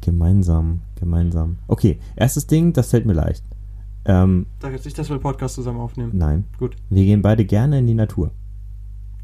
[0.00, 1.58] Gemeinsam, gemeinsam.
[1.66, 3.44] Okay, erstes Ding, das fällt mir leicht.
[4.04, 6.12] Ähm, Sag jetzt nicht, dass wir einen Podcast zusammen aufnehmen.
[6.14, 6.44] nein.
[6.58, 6.76] Gut.
[6.88, 8.30] Wir gehen beide gerne in die Natur.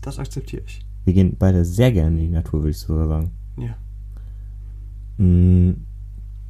[0.02, 0.84] Das akzeptiere ich.
[1.04, 3.30] Wir gehen beide sehr gerne in die Natur, würde ich sogar sagen.
[3.56, 3.76] Ja.
[5.24, 5.84] Mm,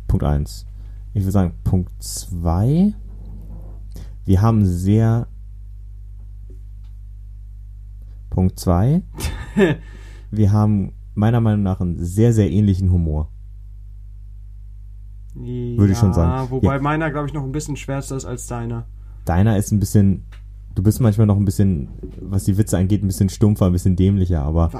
[0.08, 0.66] Punkt 1.
[1.12, 2.94] Ich würde sagen, Punkt 2.
[4.24, 5.28] Wir haben sehr.
[8.34, 9.00] Punkt 2.
[10.32, 13.30] Wir haben meiner Meinung nach einen sehr, sehr ähnlichen Humor.
[15.36, 16.50] Würde ich schon sagen.
[16.50, 16.82] Wobei Ja.
[16.82, 18.86] meiner, glaube ich, noch ein bisschen schwärzer ist als deiner.
[19.24, 20.24] Deiner ist ein bisschen,
[20.74, 21.88] du bist manchmal noch ein bisschen,
[22.20, 24.72] was die Witze angeht, ein bisschen stumpfer, ein bisschen dämlicher, aber?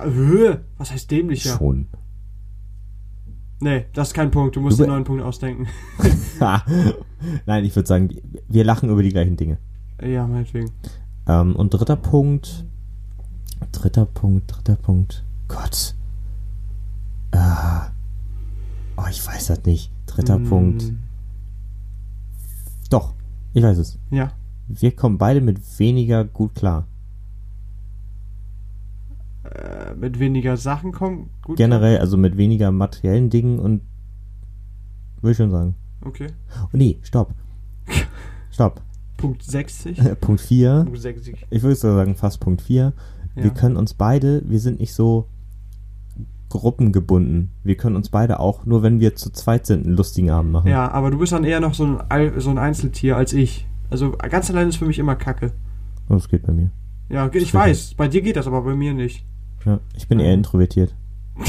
[0.78, 1.56] Was heißt dämlicher?
[1.56, 1.86] schon.
[3.60, 4.56] Nee, das ist kein Punkt.
[4.56, 5.66] Du musst Du den be- neuen Punkt ausdenken.
[7.46, 8.10] Nein, ich würde sagen,
[8.48, 9.58] wir lachen über die gleichen Dinge.
[10.02, 10.70] ja, meinetwegen.
[11.26, 12.66] Ähm, und dritter Punkt.
[13.72, 15.24] Dritter Punkt, dritter Punkt.
[15.48, 15.94] Gott.
[17.32, 17.88] Ah.
[18.96, 19.90] Oh, ich weiß das nicht.
[20.06, 20.92] Dritter Mm, Punkt.
[22.90, 23.14] Doch,
[23.52, 23.98] ich weiß es.
[24.10, 24.32] Ja.
[24.68, 26.86] Wir kommen beide mit weniger gut klar.
[29.44, 31.30] Äh, mit weniger Sachen kommen.
[31.42, 31.56] Gut.
[31.56, 33.82] Generell, also mit weniger materiellen Dingen und
[35.20, 35.74] würde ich schon sagen.
[36.02, 36.28] Okay.
[36.62, 37.34] Oh nee, stopp.
[38.50, 38.80] Stopp.
[39.16, 39.98] Punkt 60.
[40.20, 40.82] Punkt 4.
[40.84, 41.46] Punkt 60.
[41.50, 42.92] Ich würde sogar sagen fast Punkt 4.
[43.34, 45.26] Wir können uns beide, wir sind nicht so
[46.50, 47.50] gruppengebunden.
[47.64, 50.68] Wir können uns beide auch, nur wenn wir zu zweit sind, einen lustigen Abend machen.
[50.70, 53.66] Ja, aber du bist dann eher noch so ein, so ein Einzeltier als ich.
[53.90, 55.52] Also ganz allein ist für mich immer Kacke.
[56.08, 56.70] Oh, Das geht bei mir.
[57.08, 57.58] Ja, ich Sicher.
[57.58, 57.94] weiß.
[57.96, 59.24] Bei dir geht das, aber bei mir nicht.
[59.64, 60.26] Ja, ich bin Ja.
[60.26, 60.94] eher introvertiert.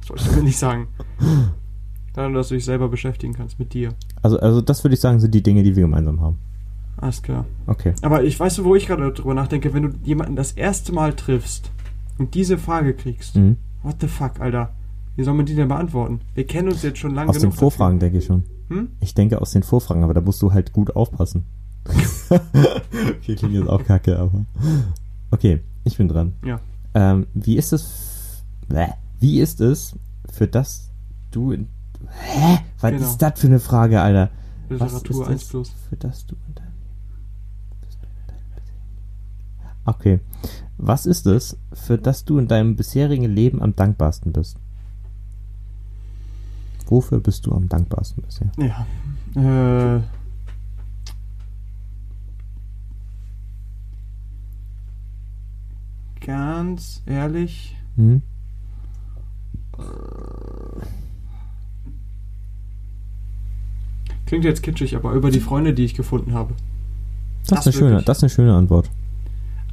[0.00, 0.88] Das solltest du mir nicht sagen.
[2.14, 3.90] Dadurch, dass du dich selber beschäftigen kannst mit dir.
[4.22, 6.38] Also, also das würde ich sagen, sind die Dinge, die wir gemeinsam haben.
[7.00, 7.46] Alles klar.
[7.66, 7.94] Okay.
[8.02, 11.70] Aber ich weiß, wo ich gerade drüber nachdenke, wenn du jemanden das erste Mal triffst
[12.18, 13.36] und diese Frage kriegst.
[13.36, 13.56] Mhm.
[13.82, 14.70] What the fuck, Alter?
[15.16, 16.20] Wie soll man die denn beantworten?
[16.34, 17.54] Wir kennen uns jetzt schon lange Aus den genug.
[17.58, 18.44] Vorfragen denke ich schon.
[18.68, 18.88] Hm?
[19.00, 21.44] Ich denke aus den Vorfragen, aber da musst du halt gut aufpassen.
[22.30, 24.44] okay, klingt jetzt auch kacke, aber.
[25.30, 26.34] Okay, ich bin dran.
[26.44, 26.60] Ja.
[26.94, 28.42] Ähm, wie ist es.
[28.68, 28.88] Bäh.
[29.18, 29.94] Wie ist es,
[30.32, 30.90] für das
[31.30, 31.68] du in.
[32.08, 32.58] Hä?
[32.80, 33.02] Was Genau.
[33.04, 34.30] ist das für eine Frage, Alter?
[34.68, 35.72] Was Literatur ist 1 das, plus.
[35.88, 36.69] für das du in deinem
[39.90, 40.20] Okay.
[40.78, 44.56] Was ist es, für das du in deinem bisherigen Leben am dankbarsten bist?
[46.86, 48.50] Wofür bist du am dankbarsten bisher?
[48.56, 49.96] Ja.
[49.96, 50.00] Äh.
[56.24, 57.76] Ganz ehrlich.
[57.96, 58.22] Hm?
[64.26, 66.54] Klingt jetzt kitschig, aber über die Freunde, die ich gefunden habe.
[67.42, 68.90] Das, Das ist eine schöne, das ist eine schöne Antwort.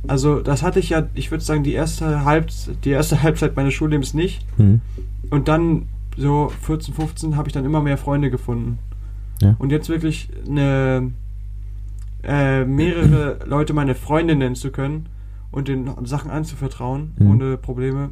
[0.08, 2.50] Also, das hatte ich ja, ich würde sagen, die erste, Halb
[2.84, 4.46] die erste Halbzeit meines Schullebens nicht.
[4.58, 4.82] Hm?
[5.30, 8.80] Und dann, so 14, 15, habe ich dann immer mehr Freunde gefunden.
[9.42, 9.56] Ja.
[9.60, 11.12] Und jetzt wirklich eine,
[12.24, 15.08] äh, mehrere Leute meine Freunde nennen zu können
[15.52, 17.30] und den Sachen anzuvertrauen, Mhm.
[17.32, 18.10] ohne Probleme.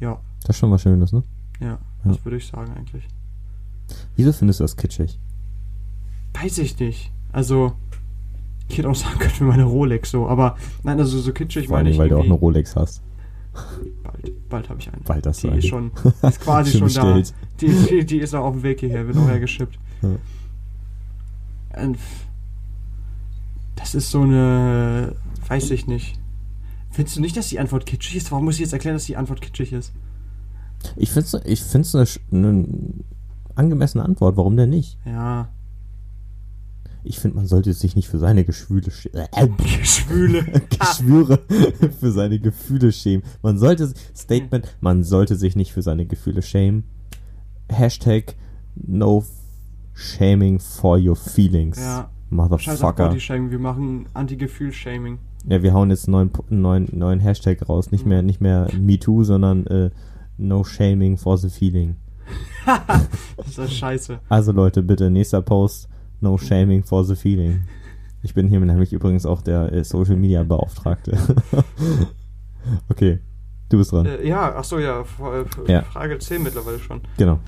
[0.00, 1.22] Ja, Das ist schon was Schönes, ne?
[1.60, 1.78] ja, Ja.
[2.04, 3.06] das würde ich sagen eigentlich.
[4.16, 5.18] Wieso findest du das kitschig?
[6.40, 7.10] Weiß ich nicht.
[7.32, 7.72] Also,
[8.68, 11.90] ich hätte auch sagen können für meine Rolex so, aber nein, also so kitschig meine
[11.90, 13.02] ich weil du auch eine Rolex hast.
[14.02, 15.02] Bald, bald habe ich eine.
[15.02, 15.58] Bald hast die du eine.
[15.58, 15.90] ist schon,
[16.22, 17.30] ist quasi Schon schon, da.
[17.60, 19.78] Die, die, die ist auch auf dem Weg hierher, wird auch hergeschippt.
[20.02, 21.82] Ja.
[21.82, 21.98] Und
[23.76, 25.14] das ist so eine,
[25.48, 26.18] weiß ich nicht.
[26.90, 28.32] Findest du nicht, dass die Antwort kitschig ist?
[28.32, 29.92] Warum muss ich jetzt erklären, dass die Antwort kitschig ist?
[30.96, 32.66] Ich finde es ich find's eine, eine
[33.54, 34.36] angemessene Antwort.
[34.36, 34.98] Warum denn nicht?
[35.04, 35.48] Ja,
[37.04, 40.42] Ich finde, man sollte sich nicht für seine Geschwüle schä- äh, Schwüle.
[40.78, 41.38] Geschwüre
[42.00, 43.22] für seine Gefühle schämen.
[43.42, 46.84] Man sollte Statement, man sollte sich nicht für seine Gefühle schämen.
[47.70, 48.34] Hashtag
[48.74, 49.24] no
[49.94, 51.78] shaming for your feelings.
[51.78, 52.10] Ja.
[52.30, 53.14] Motherfucker.
[53.14, 55.18] Wir machen Anti-Gefühl-Shaming.
[55.48, 57.90] Ja, wir hauen jetzt einen neuen, neuen, neuen Hashtag raus.
[57.90, 59.90] Nicht mehr, nicht mehr MeToo, sondern äh,
[60.36, 61.96] no shaming for the feeling.
[63.36, 64.20] Das ist scheiße.
[64.28, 65.88] Also Leute, bitte, nächster Post,
[66.20, 67.60] no shaming for the feeling.
[68.22, 71.16] Ich bin hier nämlich übrigens auch der äh, Social Media Beauftragte.
[72.88, 73.18] okay,
[73.68, 74.06] du bist dran.
[74.06, 75.20] Äh, ja, ach so, ja, F-
[75.66, 75.82] Ja.
[75.82, 77.00] Frage 10 mittlerweile schon.
[77.16, 77.38] Genau.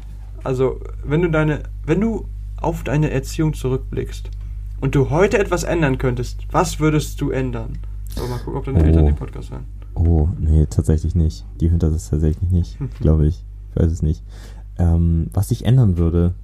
[0.45, 4.31] Also, wenn du deine, wenn du auf deine Erziehung zurückblickst
[4.81, 7.79] und du heute etwas ändern könntest, was würdest du ändern?
[8.09, 8.87] So, mal gucken, ob deine Oh.
[8.87, 9.65] Eltern den Podcast hören.
[9.95, 11.45] Oh, nee, tatsächlich nicht.
[11.61, 13.45] Die hört das tatsächlich nicht, glaube ich.
[13.71, 14.23] Ich weiß es nicht.
[14.79, 16.35] Ähm, was ich ändern würde.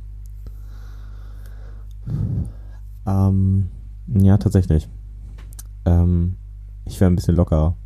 [3.07, 3.69] Ähm,
[4.09, 4.89] ja, tatsächlich.
[5.85, 6.37] Ähm,
[6.85, 7.77] ich wäre ein bisschen lockerer.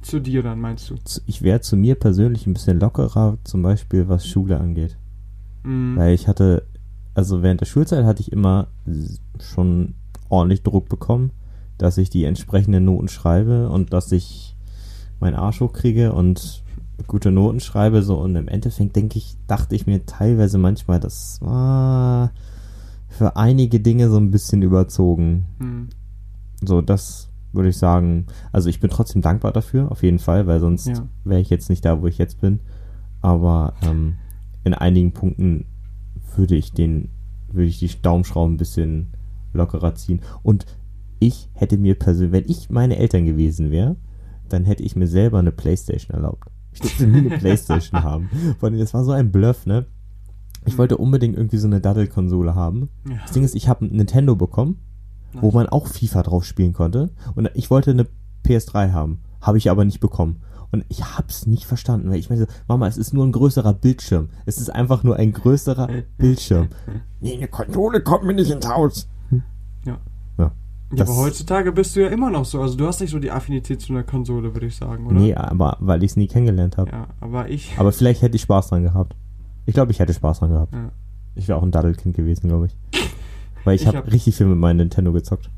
[0.00, 0.96] Zu dir dann, meinst du?
[1.26, 4.96] Ich wäre zu mir persönlich ein bisschen lockerer, zum Beispiel was Schule angeht.
[5.62, 5.96] Mhm.
[5.96, 6.66] Weil ich hatte,
[7.14, 8.68] also während der Schulzeit hatte ich immer
[9.40, 9.94] schon
[10.28, 11.30] ordentlich Druck bekommen,
[11.78, 14.56] dass ich die entsprechenden Noten schreibe und dass ich
[15.20, 16.64] meinen Arsch hochkriege und
[17.06, 18.02] gute Noten schreibe.
[18.02, 22.32] So und im Endeffekt denke ich, dachte ich mir teilweise manchmal, das war
[23.12, 25.46] für einige Dinge so ein bisschen überzogen.
[25.58, 25.88] Mhm.
[26.64, 28.26] So, das würde ich sagen.
[28.52, 31.06] Also ich bin trotzdem dankbar dafür, auf jeden Fall, weil sonst Ja.
[31.24, 32.60] wäre ich jetzt nicht da, wo ich jetzt bin.
[33.20, 34.14] Aber ähm,
[34.64, 35.66] in einigen Punkten
[36.36, 37.10] würde ich den,
[37.52, 39.08] würde ich die Daumenschrauben ein bisschen
[39.52, 40.20] lockerer ziehen.
[40.42, 40.64] Und
[41.18, 43.96] ich hätte mir persönlich, wenn ich meine Eltern gewesen wäre,
[44.48, 46.48] dann hätte ich mir selber eine Playstation erlaubt.
[46.72, 48.28] Ich durfte nie eine Playstation haben.
[48.58, 49.84] Vor allem, das war so ein Bluff, ne?
[50.64, 52.88] Ich wollte unbedingt irgendwie so eine Daddel-Konsole haben.
[53.08, 53.16] Ja.
[53.22, 54.78] Das Ding ist, ich habe ein Nintendo bekommen,
[55.32, 57.10] wo man auch FIFA drauf spielen konnte.
[57.34, 58.06] Und ich wollte eine
[58.46, 59.20] PS3 haben.
[59.40, 60.42] Habe ich aber nicht bekommen.
[60.70, 63.74] Und ich hab's nicht verstanden, weil ich meine, so, Mama, es ist nur ein größerer
[63.74, 64.30] Bildschirm.
[64.46, 66.68] Es ist einfach nur ein größerer Bildschirm.
[67.20, 69.08] Nee, eine Konsole kommt mir nicht ins Haus.
[69.84, 69.98] Ja.
[70.38, 70.44] Ja.
[70.44, 70.50] Ja,
[70.96, 72.60] Das- aber heutzutage bist du ja immer noch so.
[72.62, 75.14] Also du hast nicht so die Affinität zu einer Konsole, würde ich sagen, oder?
[75.16, 76.90] Nee, aber weil ich es nie kennengelernt habe.
[76.90, 77.74] Ja, aber ich.
[77.78, 79.14] Aber vielleicht hätte ich Spaß dran gehabt.
[79.66, 80.72] Ich glaube, ich hätte Spaß dran gehabt.
[80.74, 80.90] Ja.
[81.34, 82.76] Ich wäre auch ein Daddelkind gewesen, glaube ich.
[83.64, 85.50] Weil ich, Ich habe hab- richtig viel mit meinem Nintendo gezockt.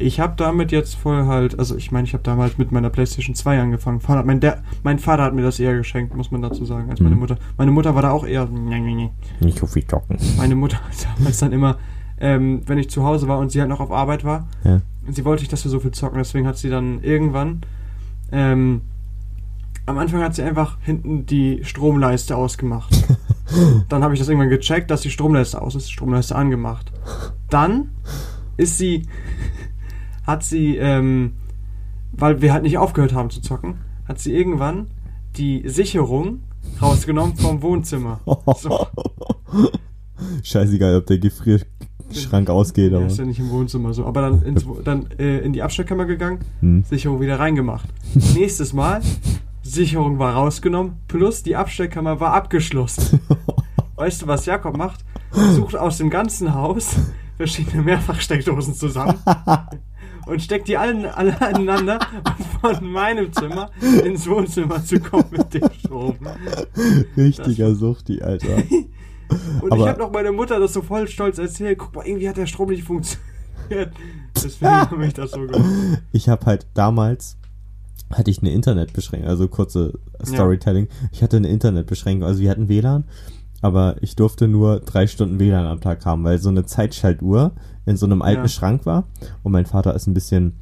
[0.00, 3.34] Ich habe damit jetzt voll halt, also ich meine, ich habe damals mit meiner PlayStation
[3.34, 4.00] 2 angefangen.
[4.00, 7.00] Vater, mein, der, mein Vater hat mir das eher geschenkt, muss man dazu sagen, als
[7.00, 7.20] meine Mhm.
[7.20, 7.36] Mutter.
[7.56, 8.46] Meine Mutter war da auch eher.
[8.46, 10.16] Nicht so viel zocken.
[10.36, 11.78] Meine Mutter hat damals dann immer,
[12.20, 14.80] ähm, wenn ich zu Hause war und sie halt noch auf Arbeit war, Ja.
[15.10, 17.62] sie wollte nicht, dass wir so viel zocken, deswegen hat sie dann irgendwann,
[18.30, 18.82] ähm,
[19.86, 22.94] am Anfang hat sie einfach hinten die Stromleiste ausgemacht.
[23.88, 26.92] dann habe ich das irgendwann gecheckt, dass die Stromleiste aus ist, die Stromleiste angemacht.
[27.50, 27.90] Dann
[28.56, 29.06] ist sie,
[30.26, 31.32] hat sie, ähm,
[32.12, 34.88] weil wir halt nicht aufgehört haben zu zocken, hat sie irgendwann
[35.36, 36.40] die Sicherung
[36.82, 38.20] rausgenommen vom Wohnzimmer.
[38.58, 38.86] So.
[40.42, 43.06] Scheißegal, ob der Gefrierschrank ausgeht, Ja, aber.
[43.06, 44.04] ist ja nicht im Wohnzimmer so.
[44.04, 46.82] Aber dann, ins, Wo- dann äh, in die Abstellkammer gegangen, Hm.
[46.84, 47.88] Sicherung wieder reingemacht.
[48.34, 49.00] Nächstes Mal,
[49.68, 53.20] Sicherung war rausgenommen, plus die Abstellkammer war abgeschlossen.
[53.96, 55.04] Weißt du, was Jakob macht?
[55.32, 56.96] Sucht aus dem ganzen Haus
[57.36, 59.18] verschiedene Mehrfachsteckdosen zusammen
[60.26, 61.98] und steckt die alle, alle aneinander,
[62.62, 63.70] um von meinem Zimmer
[64.04, 66.16] ins Wohnzimmer zu kommen mit dem Strom.
[67.16, 68.48] Richtiger Suchti, Alter.
[69.60, 71.78] Und Aber- ich habe noch meiner Mutter das so voll stolz erzählt.
[71.78, 73.92] Guck mal, irgendwie hat der Strom nicht funktioniert.
[74.34, 76.00] Deswegen habe ich das so gemacht.
[76.12, 77.36] Ich habe halt damals
[78.10, 80.88] hatte ich eine Internetbeschränkung, also kurze Storytelling.
[81.12, 83.04] Ich hatte eine Internetbeschränkung, also wir hatten WLAN,
[83.60, 87.52] aber ich durfte nur drei Stunden WLAN am Tag haben, weil so eine Zeitschaltuhr
[87.86, 88.48] in so einem alten Ja.
[88.48, 89.04] Schrank war
[89.42, 90.54] und mein Vater ist ein bisschen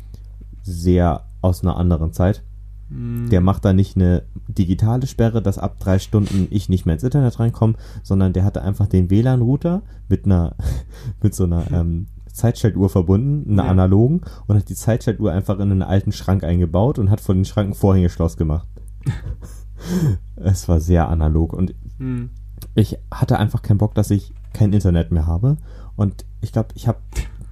[0.63, 2.43] sehr aus einer anderen Zeit.
[2.89, 3.29] Hm.
[3.31, 7.03] Der macht da nicht eine digitale Sperre, dass ab drei Stunden ich nicht mehr ins
[7.03, 10.55] Internet reinkomme, sondern der hatte einfach den WLAN-Router mit einer,
[11.23, 12.07] mit so einer ähm,
[12.37, 13.71] Zeitschaltuhr verbunden, einer Ja.
[13.71, 17.45] analogen, und hat die Zeitschaltuhr einfach in einen alten Schrank eingebaut und hat von den
[17.45, 18.69] Schranken Vorhängeschloss gemacht.
[20.37, 22.31] es war sehr analog und Hm.
[22.75, 25.57] ich hatte einfach keinen Bock, dass ich kein Internet mehr habe.
[25.97, 26.99] Und ich glaube, ich habe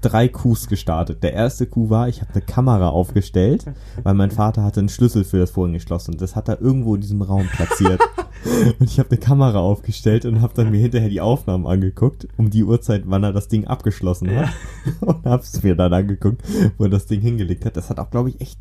[0.04, 1.22] drei Coups gestartet.
[1.22, 3.64] Der erste Coup war, ich habe eine Kamera aufgestellt,
[4.02, 7.00] weil mein Vater hatte einen Schlüssel für das Vorhängeschloss und das hat er irgendwo in
[7.00, 8.00] diesem Raum platziert.
[8.78, 12.50] und ich habe eine Kamera aufgestellt und habe dann mir hinterher die Aufnahmen angeguckt, um
[12.50, 14.50] die Uhrzeit, wann er das Ding abgeschlossen hat.
[15.00, 16.42] Und habe es mir dann angeguckt,
[16.76, 17.76] wo er das Ding hingelegt hat.
[17.76, 18.58] Das hat auch, glaube ich, echt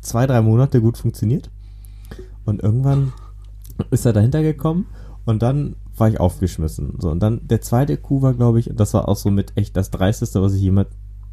[0.00, 1.50] zwei, drei Monate gut funktioniert.
[2.44, 3.12] Und irgendwann
[3.90, 4.86] ist er dahinter gekommen
[5.24, 6.96] und dann war ich aufgeschmissen.
[6.98, 9.52] So, und dann der zweite Coup war, glaube ich, und das war auch so mit
[9.56, 10.88] echt das Dreisteste, was ich jemand,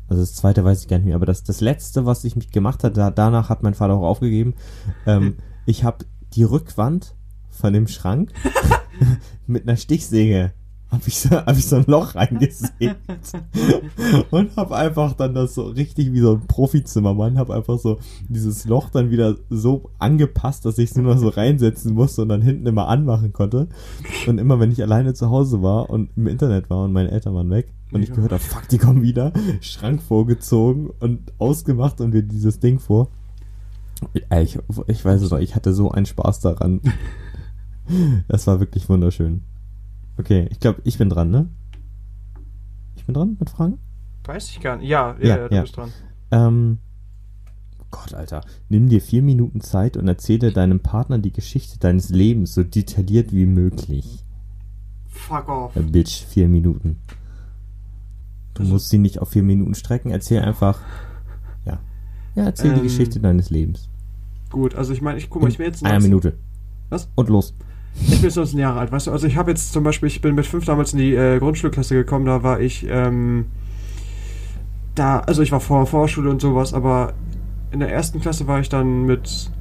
[0.08, 2.52] also das zweite weiß ich gar nicht mehr, aber das, das letzte, was ich mich
[2.52, 4.56] gemacht hat, da, danach hat mein Vater auch aufgegeben.
[5.06, 7.16] Ähm, ich habe die Rückwand
[7.50, 8.32] von dem Schrank
[9.48, 10.54] mit einer Stichsäge
[10.92, 12.98] habe ich, so, hab ich so ein Loch reingesägt
[14.32, 18.66] und habe einfach dann das so richtig wie so ein Profizimmermann, habe einfach so dieses
[18.66, 22.42] Loch dann wieder so angepasst, dass ich es nur noch so reinsetzen musste und dann
[22.42, 23.68] hinten immer anmachen konnte.
[24.26, 27.36] Und immer wenn ich alleine zu Hause war und im Internet war und meine Eltern
[27.36, 32.14] waren weg und ich gehört habe, fuck, die kommen wieder, Schrank vorgezogen und ausgemacht und
[32.14, 33.10] wir dieses Ding vor.
[34.14, 36.82] Ich, ich weiß es noch, ich hatte so einen Spaß daran.
[38.28, 39.42] Das war wirklich wunderschön.
[40.20, 41.48] Okay, ich glaube, ich bin dran, ne?
[42.96, 43.80] Ich bin dran mit Fragen?
[44.26, 44.90] Weiß ich gar nicht.
[44.90, 45.62] Ja, Ja, ja, ja, du ja.
[45.62, 45.92] bist dran.
[46.32, 46.78] Ähm,
[47.90, 48.42] Gott, Alter.
[48.68, 53.32] Nimm dir vier Minuten Zeit und erzähle deinem Partner die Geschichte deines Lebens so detailliert
[53.32, 54.24] wie möglich.
[55.08, 55.76] Fuck off.
[55.76, 56.98] Äh, Bitch, vier Minuten.
[58.54, 60.82] Du Also- musst sie nicht auf vier Minuten strecken, erzähl einfach.
[61.66, 61.80] Ja.
[62.36, 63.90] Ja, erzähl die Ähm, Geschichte deines Lebens.
[64.52, 66.38] Gut, also ich meine, ich guck mal, ich bin jetzt einer 19 Minute.
[66.90, 67.10] Was?
[67.16, 67.56] Und los.
[68.02, 69.12] Ich bin jetzt 19 Jahre alt, weißt du?
[69.12, 71.96] Also ich habe jetzt zum Beispiel, ich bin mit fünf damals in die äh, Grundschulklasse
[71.96, 73.46] gekommen, da war ich, ähm,
[74.96, 77.14] da, also ich war vor Vorschule und sowas, aber
[77.72, 79.52] in der ersten Klasse war ich dann mit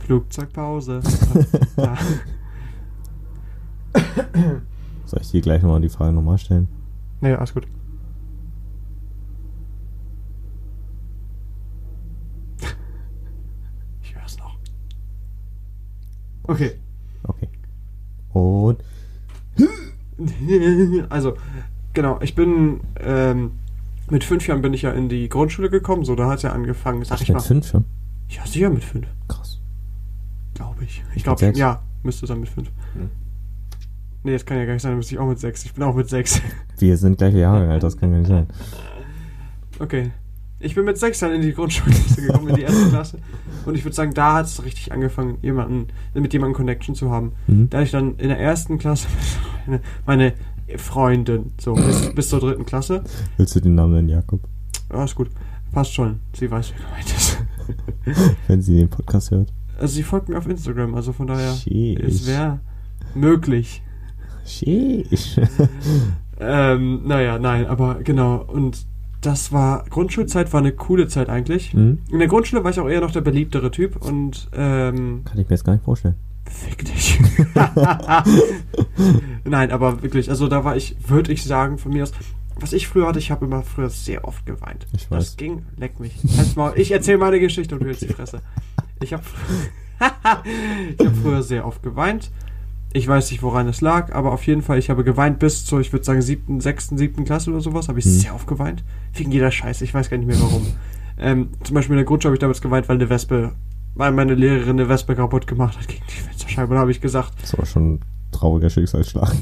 [0.00, 1.00] Flugzeugpause.
[1.76, 1.96] ja.
[5.06, 6.68] Soll ich dir gleich nochmal die Frage nochmal stellen?
[7.20, 7.66] Nee, alles gut.
[14.02, 14.56] Ich hör's noch.
[16.44, 16.72] Okay.
[17.24, 17.48] Okay.
[18.32, 18.78] Und
[21.10, 21.34] also,
[21.92, 23.52] genau, ich bin ähm,
[24.10, 26.52] mit fünf Jahren bin ich ja in die Grundschule gekommen, so da hat es ja
[26.52, 27.42] angefangen, sag ach, ich mit mal.
[27.42, 27.84] fünf schon?
[28.28, 29.60] Ja, sicher mit fünf, Krass.
[30.54, 31.02] glaube ich.
[31.10, 32.70] Ich Mit glaube, ja, müsste sein mit fünf.
[32.94, 33.10] Hm.
[34.24, 35.64] Nee, das kann ja gar nicht sein, dann müsste ich auch mit sechs.
[35.64, 36.40] Ich bin auch mit sechs.
[36.78, 38.46] Wir sind gleiche Jahre alt, das kann gar nicht sein.
[39.78, 40.10] Okay.
[40.62, 43.18] Ich bin mit sechs dann in die Grundschulklasse gekommen, in die erste Klasse.
[43.66, 47.32] Und ich würde sagen, da hat es richtig angefangen, jemanden, mit jemandem Connection zu haben.
[47.48, 47.68] Mhm.
[47.68, 49.08] Da ich dann in der ersten Klasse
[49.66, 50.32] meine, meine
[50.76, 53.02] Freundin, so, bis, bis zur dritten Klasse.
[53.36, 54.40] Willst du den Namen nennen, Jakob?
[54.92, 55.30] Ja, ist gut.
[55.72, 56.20] Passt schon.
[56.32, 57.38] Sie weiß, wie gemeint ist.
[58.46, 59.52] Wenn sie den Podcast hört.
[59.78, 61.98] Also sie folgt mir auf Instagram, also von daher, Sheesh.
[62.00, 62.60] es wäre
[63.14, 63.82] möglich.
[64.44, 65.40] Sheesh.
[66.38, 68.44] Ähm, naja, nein, aber genau.
[68.44, 68.86] Und
[69.22, 71.72] das war, Grundschulzeit war eine coole Zeit eigentlich.
[71.74, 72.00] Mhm.
[72.10, 75.48] In der Grundschule war ich auch eher noch der beliebtere Typ und ähm, Kann ich
[75.48, 76.16] mir jetzt gar nicht vorstellen.
[76.50, 77.18] fick dich.
[79.44, 82.12] Nein, aber wirklich, also da war ich, würde ich sagen, von mir aus,
[82.60, 84.86] was ich früher hatte, ich habe immer früher sehr oft geweint.
[84.92, 85.36] Ich Das weiß.
[85.36, 86.14] ging, leck mich.
[86.56, 86.72] Maul.
[86.76, 88.40] Ich erzähle meine Geschichte und du hältst die Fresse.
[89.02, 89.22] Ich habe
[90.98, 92.30] ich hab früher sehr oft geweint.
[92.94, 95.80] Ich weiß nicht, woran es lag, aber auf jeden Fall, ich habe geweint bis zur,
[95.80, 98.12] ich würde sagen, siebten, sechsten, siebten Klasse oder sowas, habe ich Hm.
[98.12, 98.84] sehr oft geweint.
[99.14, 100.66] Wegen jeder Scheiße, ich weiß gar nicht mehr warum.
[101.18, 103.52] ähm, zum Beispiel in der Grundschule habe ich damals geweint, weil eine Wespe,
[103.94, 106.68] weil meine Lehrerin eine Wespe kaputt gemacht hat gegen die Fensterscheibe.
[106.68, 108.00] Und da habe ich gesagt, Das war schon ein
[108.30, 109.34] trauriger Schicksalsschlag.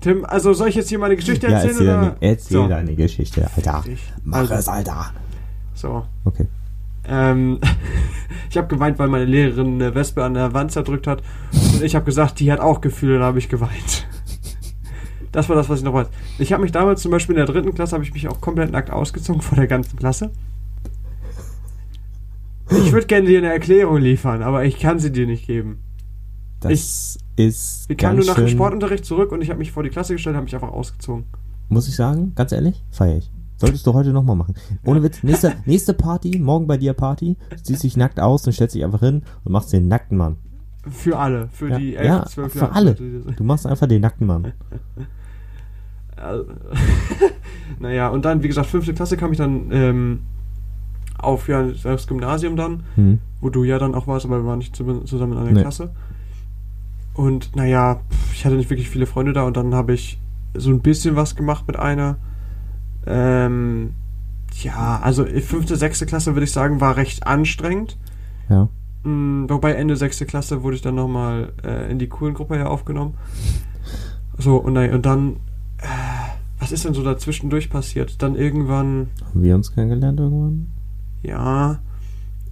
[0.00, 1.70] Tim, also soll ich jetzt hier meine Geschichte Ja, erzählen?
[1.76, 1.96] erzähl, oder?
[2.00, 2.68] deine, erzähl So.
[2.68, 3.84] deine Geschichte, Alter.
[4.24, 5.12] Mach also, es, Alter.
[5.74, 6.04] So.
[6.24, 6.46] Okay.
[7.06, 7.60] Ähm,
[8.50, 11.22] ich habe geweint, weil meine Lehrerin eine Wespe an der Wand zerdrückt hat.
[11.74, 14.06] Und ich habe gesagt, die hat auch Gefühle, da habe ich geweint.
[15.32, 16.08] Das war das, was ich noch weiß.
[16.38, 18.70] Ich habe mich damals zum Beispiel in der dritten Klasse, habe ich mich auch komplett
[18.70, 20.30] nackt ausgezogen vor der ganzen Klasse.
[22.68, 25.78] Ich würde gerne dir eine Erklärung liefern, aber ich kann sie dir nicht geben.
[26.60, 29.88] Das ist Wir kamen nur nach dem Sportunterricht zurück und ich habe mich vor die
[29.88, 31.24] Klasse gestellt und habe mich einfach ausgezogen.
[31.68, 33.30] muss ich sagen, ganz ehrlich, feier ich.
[33.62, 34.54] Solltest du heute nochmal machen.
[34.84, 38.74] Ohne Witz, nächste, nächste Party, morgen bei dir Party, ziehst dich nackt aus und stellst
[38.74, 40.36] dich einfach hin und machst den nackten Mann.
[40.90, 42.72] Für alle, für Ja, die 11, ja 12 für Jahre.
[42.74, 42.94] alle.
[42.94, 44.52] Du machst einfach den nackten Mann.
[46.16, 46.44] Also,
[47.78, 50.20] naja, und dann, wie gesagt, fünfte Klasse kam ich dann ähm,
[51.18, 53.18] auf ja, das Gymnasium dann, Hm.
[53.40, 55.60] wo du ja dann auch warst, aber wir waren nicht zu- zusammen in einer Nee.
[55.60, 55.90] Klasse.
[57.14, 58.00] Und naja,
[58.32, 60.18] ich hatte nicht wirklich viele Freunde da und dann habe ich
[60.54, 62.16] so ein bisschen was gemacht mit einer.
[63.06, 63.90] Ähm,
[64.62, 67.96] ja, also fünfte, sechste Klasse würde ich sagen, war recht anstrengend.
[68.48, 68.68] Ja.
[69.02, 72.66] Mm, Wobei Ende sechste Klasse wurde ich dann nochmal äh, in die coolen Gruppe ja
[72.66, 73.14] aufgenommen.
[74.38, 75.36] So, und, dann- und dann,
[75.78, 75.86] äh,
[76.58, 78.22] was ist denn so dazwischendurch passiert?
[78.22, 80.68] Dann irgendwann, Haben wir uns kennengelernt irgendwann?
[81.22, 81.78] ja,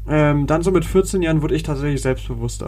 [0.09, 2.67] ähm, dann so mit 14 Jahren wurde ich tatsächlich selbstbewusster.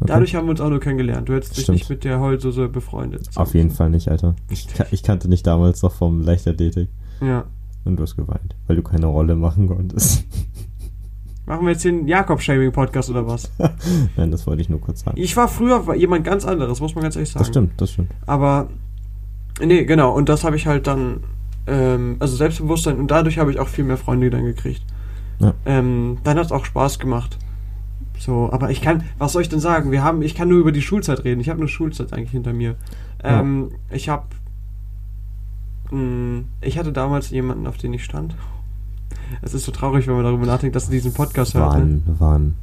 [0.00, 0.08] Okay.
[0.08, 1.28] Dadurch haben wir uns auch nur kennengelernt.
[1.28, 1.78] Du hättest dich Stimmt.
[1.78, 3.28] nicht mit der Heulsuse befreundet.
[3.36, 4.34] Auf jeden Fall nicht, Alter.
[4.50, 6.88] Ich, ich kannte dich damals noch vom Leichtathletik
[7.22, 7.44] Ja.
[7.84, 10.24] und du hast geweint, weil du keine Rolle machen konntest.
[11.46, 13.50] Machen wir jetzt den Jakob-Shaming-Podcast oder was?
[14.16, 15.20] Nein, das wollte ich nur kurz sagen.
[15.20, 17.40] Ich war früher jemand ganz anderes, muss man ganz ehrlich sagen.
[17.40, 18.12] Das stimmt, das stimmt.
[18.26, 18.68] Aber,
[19.60, 21.24] nee, genau, und das habe ich halt dann,
[21.66, 24.82] ähm, also Selbstbewusstsein und dadurch habe ich auch viel mehr Freunde dann gekriegt.
[25.40, 25.52] Ja.
[25.66, 27.38] Ähm, dann hat es auch Spaß gemacht.
[28.18, 29.90] So, aber ich kann, was soll ich denn sagen?
[29.90, 31.40] Wir haben, ich kann nur über die Schulzeit reden.
[31.40, 32.76] Ich habe eine Schulzeit eigentlich hinter mir.
[33.22, 33.40] Ja.
[33.40, 34.26] Ähm, ich habe,
[36.60, 38.34] ich hatte damals jemanden, auf den ich stand.
[39.42, 41.78] Es ist so traurig, wenn man darüber nachdenkt, dass er diesen Podcast hört.
[41.78, 42.02] Ne?
[42.06, 42.54] Wann, wann?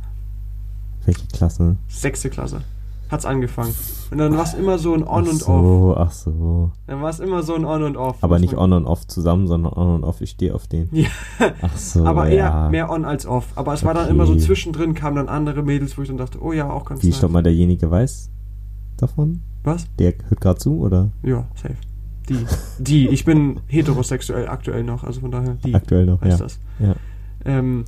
[1.06, 1.78] Welche Klasse?
[1.88, 2.62] Sechste Klasse.
[3.10, 3.74] Hat's angefangen.
[4.12, 5.98] Und dann war es immer so ein On ach und so, Off.
[5.98, 6.72] Ach so.
[6.86, 8.18] Dann war es immer so ein On und Off.
[8.22, 10.90] Aber nicht on und off zusammen, sondern on und off, ich stehe auf den.
[10.92, 11.08] Ja.
[11.62, 12.70] Ach so, aber eher ja.
[12.70, 13.48] mehr on als off.
[13.56, 14.14] Aber es war dann Okay.
[14.14, 17.02] immer so zwischendrin, kamen dann andere Mädels, wo ich dann dachte, oh ja, auch ganz
[17.02, 17.18] Wie, nice.
[17.18, 18.30] stopp mal, derjenige weiß
[18.98, 19.42] davon?
[19.64, 19.88] Was?
[19.98, 21.10] Der hört gerade zu, oder?
[21.24, 21.76] Ja, safe.
[22.30, 22.46] Die.
[22.80, 23.08] Die.
[23.10, 25.74] Ich bin heterosexuell aktuell noch, also von daher, die.
[25.74, 26.46] Aktuell noch, heißt ja.
[26.46, 26.60] das.
[26.80, 26.96] ja.
[27.46, 27.86] Ähm,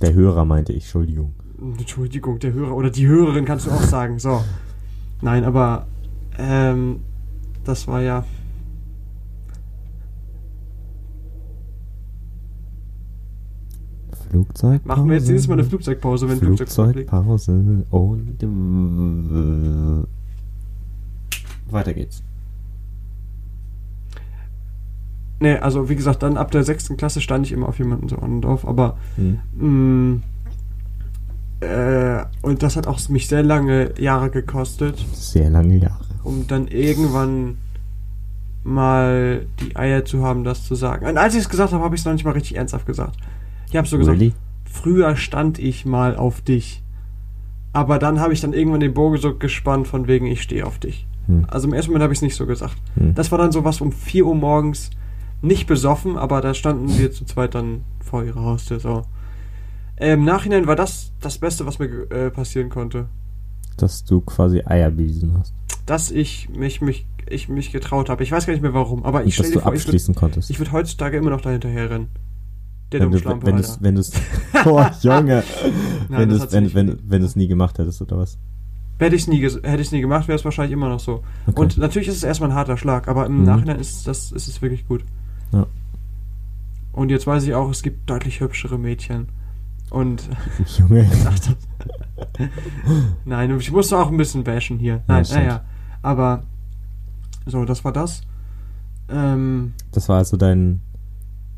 [0.00, 1.34] Der Hörer meinte ich, Entschuldigung.
[1.78, 4.18] Entschuldigung, der Hörer oder die Hörerin kannst du auch sagen.
[4.18, 4.42] So.
[5.20, 5.86] Nein, aber
[6.38, 7.00] ähm,
[7.64, 8.24] das war ja.
[14.30, 14.86] Flugzeugpause.
[14.86, 17.10] Machen wir jetzt dieses Mal eine Flugzeugpause, wenn ein Flugzeug zurückfliegt.
[17.10, 20.06] Flugzeugpause und äh,
[21.72, 22.22] weiter geht's.
[25.42, 28.18] Nee, also wie gesagt, dann ab der sechsten Klasse stand ich immer auf jemanden so
[28.18, 30.20] on und off, aber Hm.
[31.60, 36.04] mh, äh, und das hat auch mich sehr lange Jahre gekostet, Sehr lange Jahre.
[36.24, 37.58] um dann irgendwann
[38.64, 41.06] mal die Eier zu haben, das zu sagen.
[41.06, 43.16] Und als ich es gesagt habe, habe ich es noch nicht mal richtig ernsthaft gesagt.
[43.70, 44.34] Ich habe so gesagt, Really?
[44.70, 46.82] früher stand ich mal auf dich.
[47.72, 50.78] Aber dann habe ich dann irgendwann den Bogen so gespannt von wegen, ich stehe auf
[50.78, 51.06] dich.
[51.26, 51.44] Hm.
[51.48, 52.76] Also im ersten Moment habe ich es nicht so gesagt.
[52.96, 53.14] Hm.
[53.14, 54.90] Das war dann so was um 4 Uhr morgens,
[55.42, 58.80] nicht besoffen, aber da standen wir zu zweit dann vor ihrer Haustür.
[58.80, 59.02] So.
[59.96, 63.08] Äh, Im Nachhinein war das das Beste, was mir äh, passieren konnte.
[63.76, 65.54] Dass du quasi Eier bewiesen hast.
[65.86, 68.22] Dass ich mich, mich, ich mich getraut habe.
[68.22, 69.88] Ich weiß gar nicht mehr warum, aber ich stelle dass dir du vor, ich würde
[69.88, 70.50] abschließen konntest.
[70.50, 72.08] ich würd heutzutage immer noch dahinterher rennen.
[72.92, 74.12] Der wenn du, Dummschlampe, wenn du's, wenn du's,
[74.66, 75.44] oh, Junge,
[76.08, 78.36] Nein, wenn hat sie wenn, wenn, wenn nie gemacht hättest, oder was?
[78.98, 81.22] Hätte ich es nie, hätte ich's nie gemacht, wäre es wahrscheinlich immer noch so.
[81.46, 81.58] Okay.
[81.58, 83.44] Und natürlich ist es erstmal ein harter Schlag, aber im Mhm.
[83.44, 85.04] Nachhinein ist, das, ist es wirklich gut.
[85.52, 85.66] Ja.
[86.92, 89.28] Und jetzt weiß ich auch, es gibt deutlich hübschere Mädchen.
[89.90, 90.28] Und
[90.78, 91.08] Junge.
[93.24, 95.02] nein, ich musste auch ein bisschen bashen hier.
[95.06, 95.40] Nein, stimmt.
[95.40, 95.64] naja.
[96.02, 96.42] Aber
[97.46, 98.22] so, das war das.
[99.08, 100.80] Ähm, Das war also dein,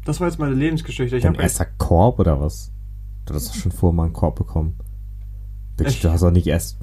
[0.04, 1.16] das war jetzt meine Lebensgeschichte.
[1.16, 2.70] Ich dein erster Korb, oder was?
[3.26, 4.74] Du hast doch schon vorher mal einen Korb bekommen.
[5.78, 6.04] Echt?
[6.04, 6.78] du hast auch nicht erst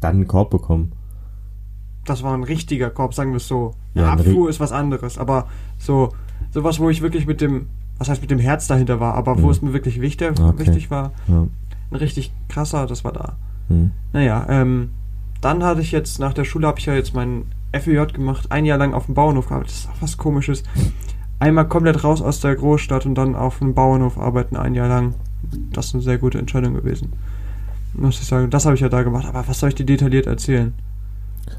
[0.00, 0.92] dann einen Korb bekommen.
[2.04, 3.74] das war ein richtiger Korb, sagen wir es so.
[3.94, 5.48] Ja, Eine Abfuhr ist was anderes, aber
[5.78, 6.10] so
[6.54, 7.66] sowas, wo ich wirklich mit dem,
[7.98, 9.50] was heißt mit dem Herz dahinter war, aber wo Mhm.
[9.52, 10.58] es mir wirklich wichtig, Okay.
[10.66, 11.46] wichtig war, Ja.
[11.90, 13.36] ein richtig krasser, das war da.
[13.68, 13.90] Hm.
[14.12, 14.90] Naja, ähm,
[15.40, 18.64] dann hatte ich jetzt, nach der Schule habe ich ja jetzt meinen FEJ gemacht, ein
[18.64, 20.62] Jahr lang auf dem Bauernhof gearbeitet, das ist auch was komisches.
[21.40, 25.14] Einmal komplett raus aus der Großstadt und dann auf dem Bauernhof arbeiten ein Jahr lang.
[25.72, 27.12] Das ist eine sehr gute Entscheidung gewesen.
[27.94, 30.26] Muss ich sagen, das habe ich ja da gemacht, aber was soll ich dir detailliert
[30.26, 30.72] erzählen?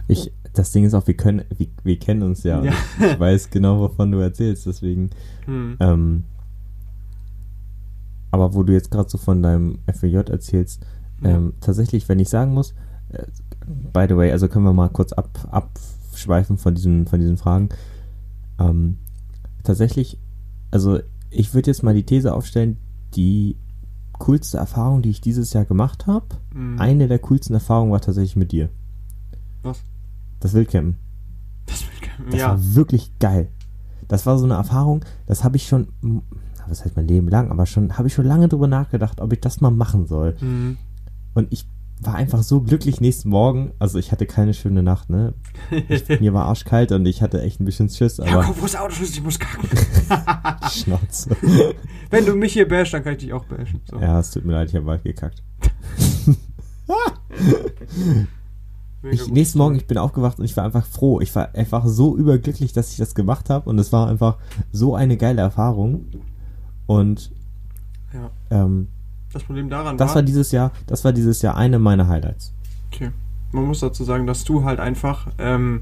[0.08, 2.64] Ich, das Ding ist auch, wir können, wir, wir kennen uns ja.
[2.64, 2.72] Ja.
[3.00, 5.10] Und Ich weiß genau, wovon du erzählst, deswegen.
[5.46, 5.78] Hm.
[5.80, 6.24] Ähm,
[8.32, 10.86] aber wo du jetzt gerade so von deinem FWJ erzählst,
[11.24, 12.74] ähm, tatsächlich, wenn ich sagen muss,
[13.10, 13.24] äh,
[13.94, 17.70] by the way, also können wir mal kurz ab, abschweifen von diesen, von diesen Fragen.
[18.60, 18.98] Ähm,
[19.64, 20.18] tatsächlich,
[20.72, 21.00] also
[21.30, 22.78] ich würde jetzt mal die These aufstellen,
[23.16, 23.56] die
[24.20, 26.80] coolste Erfahrung, die ich dieses Jahr gemacht habe, Hm.
[26.80, 28.70] eine der coolsten Erfahrungen war tatsächlich mit dir.
[29.64, 29.82] Was?
[30.40, 30.98] Das Wildcampen.
[31.66, 32.50] Das will Das ja.
[32.50, 33.50] war wirklich geil.
[34.08, 35.88] Das war so eine Erfahrung, das habe ich schon,
[36.68, 39.42] was heißt mein Leben lang, aber schon, habe ich schon lange drüber nachgedacht, ob ich
[39.42, 40.36] das mal machen soll.
[40.40, 40.78] Mhm.
[41.34, 41.68] Und ich
[42.02, 43.72] war einfach so glücklich nächsten Morgen.
[43.80, 45.34] Also ich hatte keine schöne Nacht, ne?
[45.72, 48.66] Ich, mir war arschkalt und ich hatte echt ein bisschen Schiss, Ja, aber komm, wo
[48.66, 49.18] ist der Autoschlüssel?
[49.18, 49.70] Ich muss kacken.
[50.70, 51.36] Schnauze.
[52.10, 53.82] Wenn du mich hier bashst, dann kann ich dich auch bashen.
[53.90, 54.00] So.
[54.00, 55.42] Ja, es tut mir leid, ich habe bald gekackt.
[59.12, 61.20] Ich, nächsten Morgen, ich bin aufgewacht und ich war einfach froh.
[61.22, 64.38] Ich war einfach so überglücklich, dass ich das gemacht habe und es war einfach
[64.72, 66.06] so eine geile Erfahrung.
[66.88, 67.32] Und
[68.14, 68.30] Ja.
[68.52, 68.88] ähm,
[69.34, 72.54] Das Problem daran das war dieses Jahr, das war dieses Jahr eine meiner Highlights.
[72.94, 73.12] Okay.
[73.52, 75.82] Man muss dazu sagen, dass du halt einfach ähm,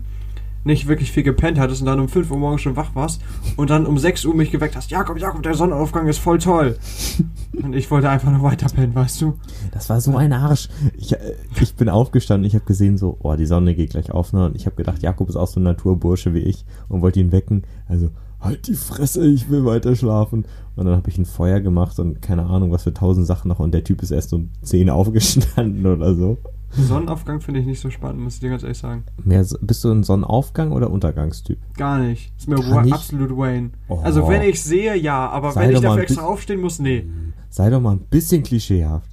[0.64, 3.22] nicht wirklich viel gepennt hattest und dann um 5 Uhr morgens schon wach warst
[3.58, 4.92] und dann um 6 Uhr mich geweckt hast.
[4.92, 6.78] Jakob, Jakob, der Sonnenaufgang ist voll toll.
[7.64, 9.34] und ich wollte einfach nur weiter pennen, weißt du?
[9.72, 10.70] Das war so ein Arsch.
[10.98, 14.34] Ich, äh, ich bin aufgestanden, ich habe gesehen so, oh, die Sonne geht gleich auf,
[14.34, 14.46] ne?
[14.46, 17.32] Und ich habe gedacht, Jakob ist auch so ein Naturbursche wie ich und wollte ihn
[17.32, 17.64] wecken.
[17.88, 18.10] Also,
[18.44, 20.46] halt die Fresse, ich will weiter schlafen.
[20.76, 23.60] Und dann habe ich ein Feuer gemacht und keine Ahnung, was für tausend Sachen noch.
[23.60, 26.38] Und der Typ ist erst um 10 aufgestanden oder so.
[26.76, 29.04] Sonnenaufgang finde ich nicht so spannend, muss ich dir ganz ehrlich sagen.
[29.24, 31.60] Mehr, bist du ein Sonnenaufgang- oder Untergangstyp?
[31.78, 32.34] Gar nicht.
[32.38, 32.94] Ist mir Gar nicht?
[32.94, 33.72] absolut Wayne.
[33.88, 34.00] Oh.
[34.04, 37.06] Also wenn ich sehe, ja, aber Sei wenn ich dafür extra aufstehen muss, nee.
[37.50, 39.10] Sei doch mal ein bisschen klischeehaft.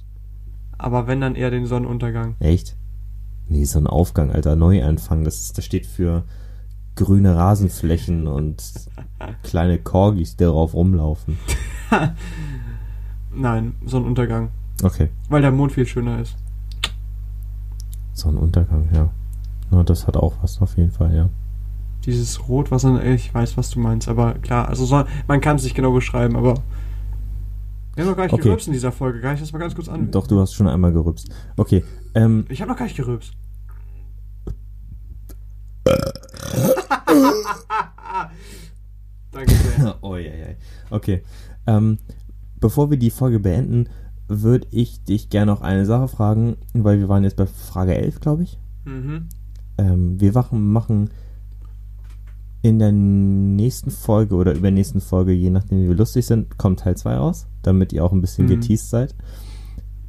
[0.77, 2.35] Aber wenn dann eher den Sonnenuntergang.
[2.39, 2.75] Echt?
[3.47, 5.23] Nee, Sonnenaufgang, Alter, Neuanfang.
[5.23, 6.23] Das, das steht für
[6.95, 8.63] grüne Rasenflächen und
[9.43, 11.37] kleine Corgis, die darauf rumlaufen.
[13.35, 14.49] Nein, Sonnenuntergang.
[14.83, 15.09] Okay.
[15.29, 16.35] Weil der Mond viel schöner ist.
[18.21, 19.09] Sonnenuntergang, ja.
[19.71, 19.83] ja.
[19.83, 21.29] Das hat auch was auf jeden Fall, ja.
[22.05, 25.63] Dieses Rot, was ich weiß, was du meinst, aber klar, also so, man kann es
[25.63, 26.55] nicht genau beschreiben, aber
[27.95, 28.43] wir haben noch gar nicht Okay.
[28.43, 29.19] gerülpst in dieser Folge.
[29.21, 30.09] Kann ich das mal ganz kurz an?
[30.11, 31.29] Doch, du hast schon einmal gerübst.
[31.57, 31.83] Okay,
[32.15, 33.33] ähm, Ich habe noch gar nicht gerülpst.
[39.31, 39.97] Danke sehr.
[40.01, 40.47] oh, ja, ja.
[40.89, 41.21] Okay,
[41.67, 41.99] ähm,
[42.59, 43.87] bevor wir die Folge beenden,
[44.39, 48.19] würde ich dich gerne noch eine Sache fragen, weil wir waren jetzt bei Frage 11,
[48.21, 48.57] glaube ich.
[48.85, 49.27] Mhm.
[49.77, 51.09] Ähm, wir machen,
[52.61, 56.95] in der nächsten Folge oder übernächsten Folge, je nachdem wie wir lustig sind, kommt Teil
[56.95, 58.49] 2 raus, damit ihr auch ein bisschen Mhm.
[58.49, 59.15] geteased seid,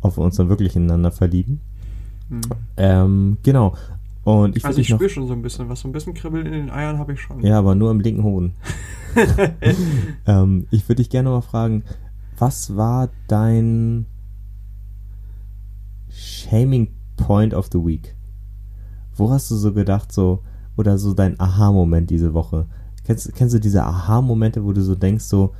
[0.01, 1.61] ob wir uns dann wirklich ineinander verlieben.
[2.29, 2.41] Mhm.
[2.77, 3.75] Ähm, genau.
[4.25, 5.81] Und ich Also ich spüre schon so ein bisschen was.
[5.81, 7.41] So ein bisschen Kribbeln in den Eiern habe ich schon.
[7.41, 8.53] Ja, aber nur im linken Hoden.
[10.27, 11.83] ähm, ich würde dich gerne mal fragen,
[12.39, 14.07] was war dein
[16.15, 18.15] Shaming Point of the Week?
[19.17, 20.43] Wo hast du so gedacht, so,
[20.77, 22.67] oder so dein Aha-Moment diese Woche?
[23.05, 25.55] Kennst, kennst du diese Aha-Momente, wo du so denkst, so,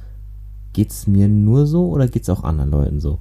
[0.73, 3.19] geht's mir nur so oder geht's auch anderen Leuten so?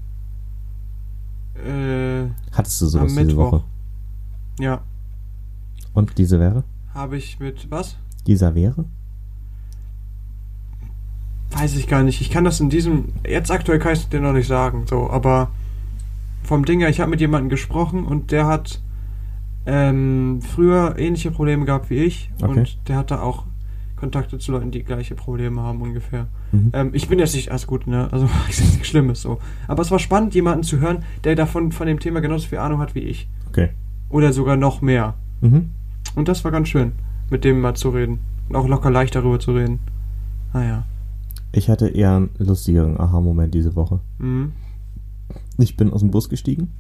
[1.56, 3.52] Äh, Hattest du sowas diese Mittwoch.
[3.52, 3.64] Woche?
[4.60, 4.82] Ja,
[5.94, 6.64] Und diese wäre?
[6.94, 7.96] habe ich mit was?
[8.28, 8.86] Dieser wäre?
[11.52, 12.22] Weiß ich gar nicht.
[12.22, 13.10] Ich kann das in diesem.
[13.28, 15.50] Jetzt aktuell kann ich dir noch nicht sagen, so, aber
[16.44, 18.82] vom Ding her, ich habe mit jemandem gesprochen und der hat
[19.66, 22.60] ähm, früher ähnliche Probleme gehabt wie ich Okay.
[22.60, 23.46] und der hatte auch
[23.96, 26.26] Kontakte zu Leuten, die gleiche Probleme haben ungefähr.
[26.52, 26.72] Mhm.
[26.74, 28.08] Ähm, ich bin jetzt nicht alles gut, ne?
[28.12, 29.38] Also sage nichts Schlimmes so.
[29.68, 32.80] Aber es war spannend, jemanden zu hören, der davon von dem Thema genauso viel Ahnung
[32.80, 33.30] hat wie ich.
[33.50, 33.70] Okay.
[34.10, 35.14] Oder sogar noch mehr.
[35.42, 35.70] Mhm.
[36.16, 36.94] Und das war ganz schön,
[37.30, 38.20] mit dem mal zu reden.
[38.50, 39.80] Und auch locker leicht darüber zu reden.
[40.52, 40.84] Naja.
[41.52, 44.00] Ich hatte eher einen lustigeren Aha-Moment diese Woche.
[44.18, 44.54] Mhm.
[45.58, 46.72] Ich bin aus dem Bus gestiegen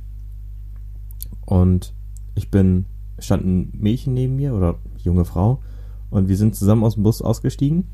[1.46, 1.94] und
[2.36, 2.86] ich bin,
[3.20, 5.62] stand ein Mädchen neben mir oder junge Frau
[6.10, 7.86] und wir sind zusammen aus dem Bus ausgestiegen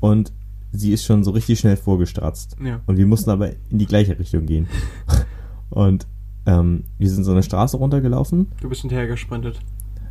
[0.00, 0.32] und
[0.72, 2.56] sie ist schon so richtig schnell vorgestratzt.
[2.62, 2.80] Ja.
[2.86, 4.68] Und wir mussten aber in die gleiche Richtung gehen.
[5.70, 6.06] Und
[6.46, 8.52] ähm, wir sind so eine Straße runtergelaufen.
[8.60, 9.58] Du bist hinterher gesprintet.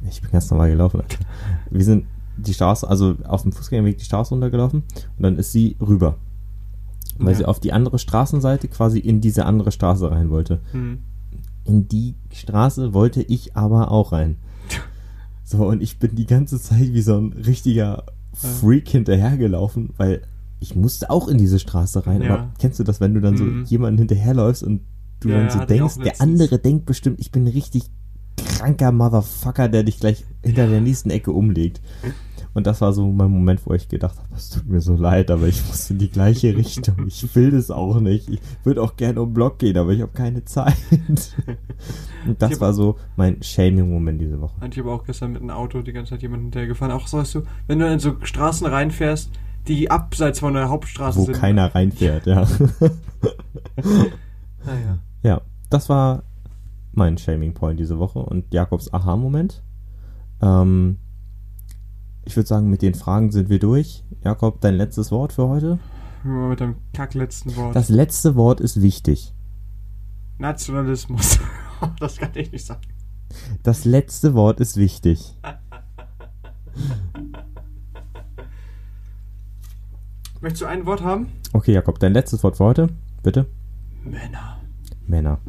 [0.08, 1.02] Ich bin ganz normal gelaufen.
[1.02, 1.20] Alter.
[1.70, 2.06] Wir sind
[2.38, 4.84] die Straße, also auf dem Fußgängerweg die Straße runtergelaufen
[5.18, 6.18] und dann ist sie rüber.
[7.18, 7.38] Weil Ja.
[7.40, 10.60] sie auf die andere Straßenseite quasi in diese andere Straße rein wollte.
[10.74, 11.00] Mhm.
[11.64, 14.38] In die Straße wollte ich aber auch rein.
[15.48, 18.04] So, und ich bin die ganze Zeit wie so ein richtiger
[18.34, 20.24] Freak hinterhergelaufen, weil
[20.60, 22.24] ich musste auch in diese Straße rein.
[22.24, 22.34] Ja.
[22.34, 23.64] Aber kennst du das, wenn du dann so Mhm.
[23.66, 24.82] jemanden hinterherläufst und
[25.20, 27.84] du Ja, dann ja, so denkst, der andere denkt bestimmt, ich bin ein richtig
[28.38, 31.80] kranker Motherfucker, der dich gleich hinter der nächsten Ecke umlegt.
[32.56, 35.30] Und das war so mein Moment, wo ich gedacht habe, es tut mir so leid,
[35.30, 37.06] aber ich muss in die gleiche Richtung.
[37.06, 38.30] Ich will das auch nicht.
[38.30, 40.78] Ich würde auch gerne um Block gehen, aber ich habe keine Zeit.
[42.26, 44.54] Und das war so mein Shaming-Moment diese Woche.
[44.62, 46.94] Und ich habe auch gestern mit einem Auto die ganze Zeit jemanden hinterhergefahren.
[46.96, 49.32] Auch so, weißt du, wenn du in so Straßen reinfährst,
[49.68, 51.36] die abseits von der Hauptstraße Wo sind.
[51.36, 52.48] keiner reinfährt, ja.
[54.66, 55.00] Naja.
[55.24, 56.24] ja, das war
[56.94, 59.62] mein Shaming-Point diese Woche und Jakobs Aha-Moment.
[60.42, 60.98] Ähm,
[62.26, 64.04] ich würde sagen, mit den Fragen sind wir durch.
[64.24, 65.80] Jakob, dein letztes Wort für heute?
[66.24, 67.76] Mit dem kackletzten Wort.
[67.76, 69.34] Das letzte Wort ist wichtig.
[70.40, 71.40] Nationalismus.
[72.00, 72.82] das kann ich nicht sagen.
[73.64, 75.36] Das letzte Wort ist wichtig.
[80.42, 81.28] Möchtest du ein Wort haben?
[81.54, 82.90] Okay, Jakob, dein letztes Wort für heute,
[83.24, 83.46] bitte.
[84.04, 84.60] Männer.
[85.08, 85.40] Männer.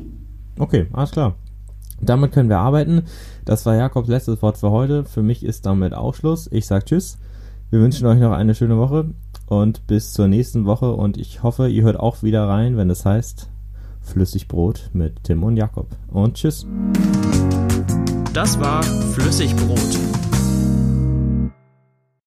[0.59, 1.37] Okay, alles klar.
[2.01, 3.03] Damit können wir arbeiten.
[3.45, 5.05] Das war Jakobs letztes Wort für heute.
[5.05, 6.49] Für mich ist damit auch Schluss.
[6.53, 7.19] Ich sag Tschüss.
[7.71, 9.11] Wir wünschen euch noch eine schöne Woche
[9.47, 10.93] und bis zur nächsten Woche.
[10.93, 13.49] Und ich hoffe, ihr hört auch wieder rein, wenn es heißt
[14.03, 15.89] Flüssigbrot mit Tim und Jakob.
[16.09, 16.67] Und Tschüss.
[18.33, 19.99] Das war Flüssigbrot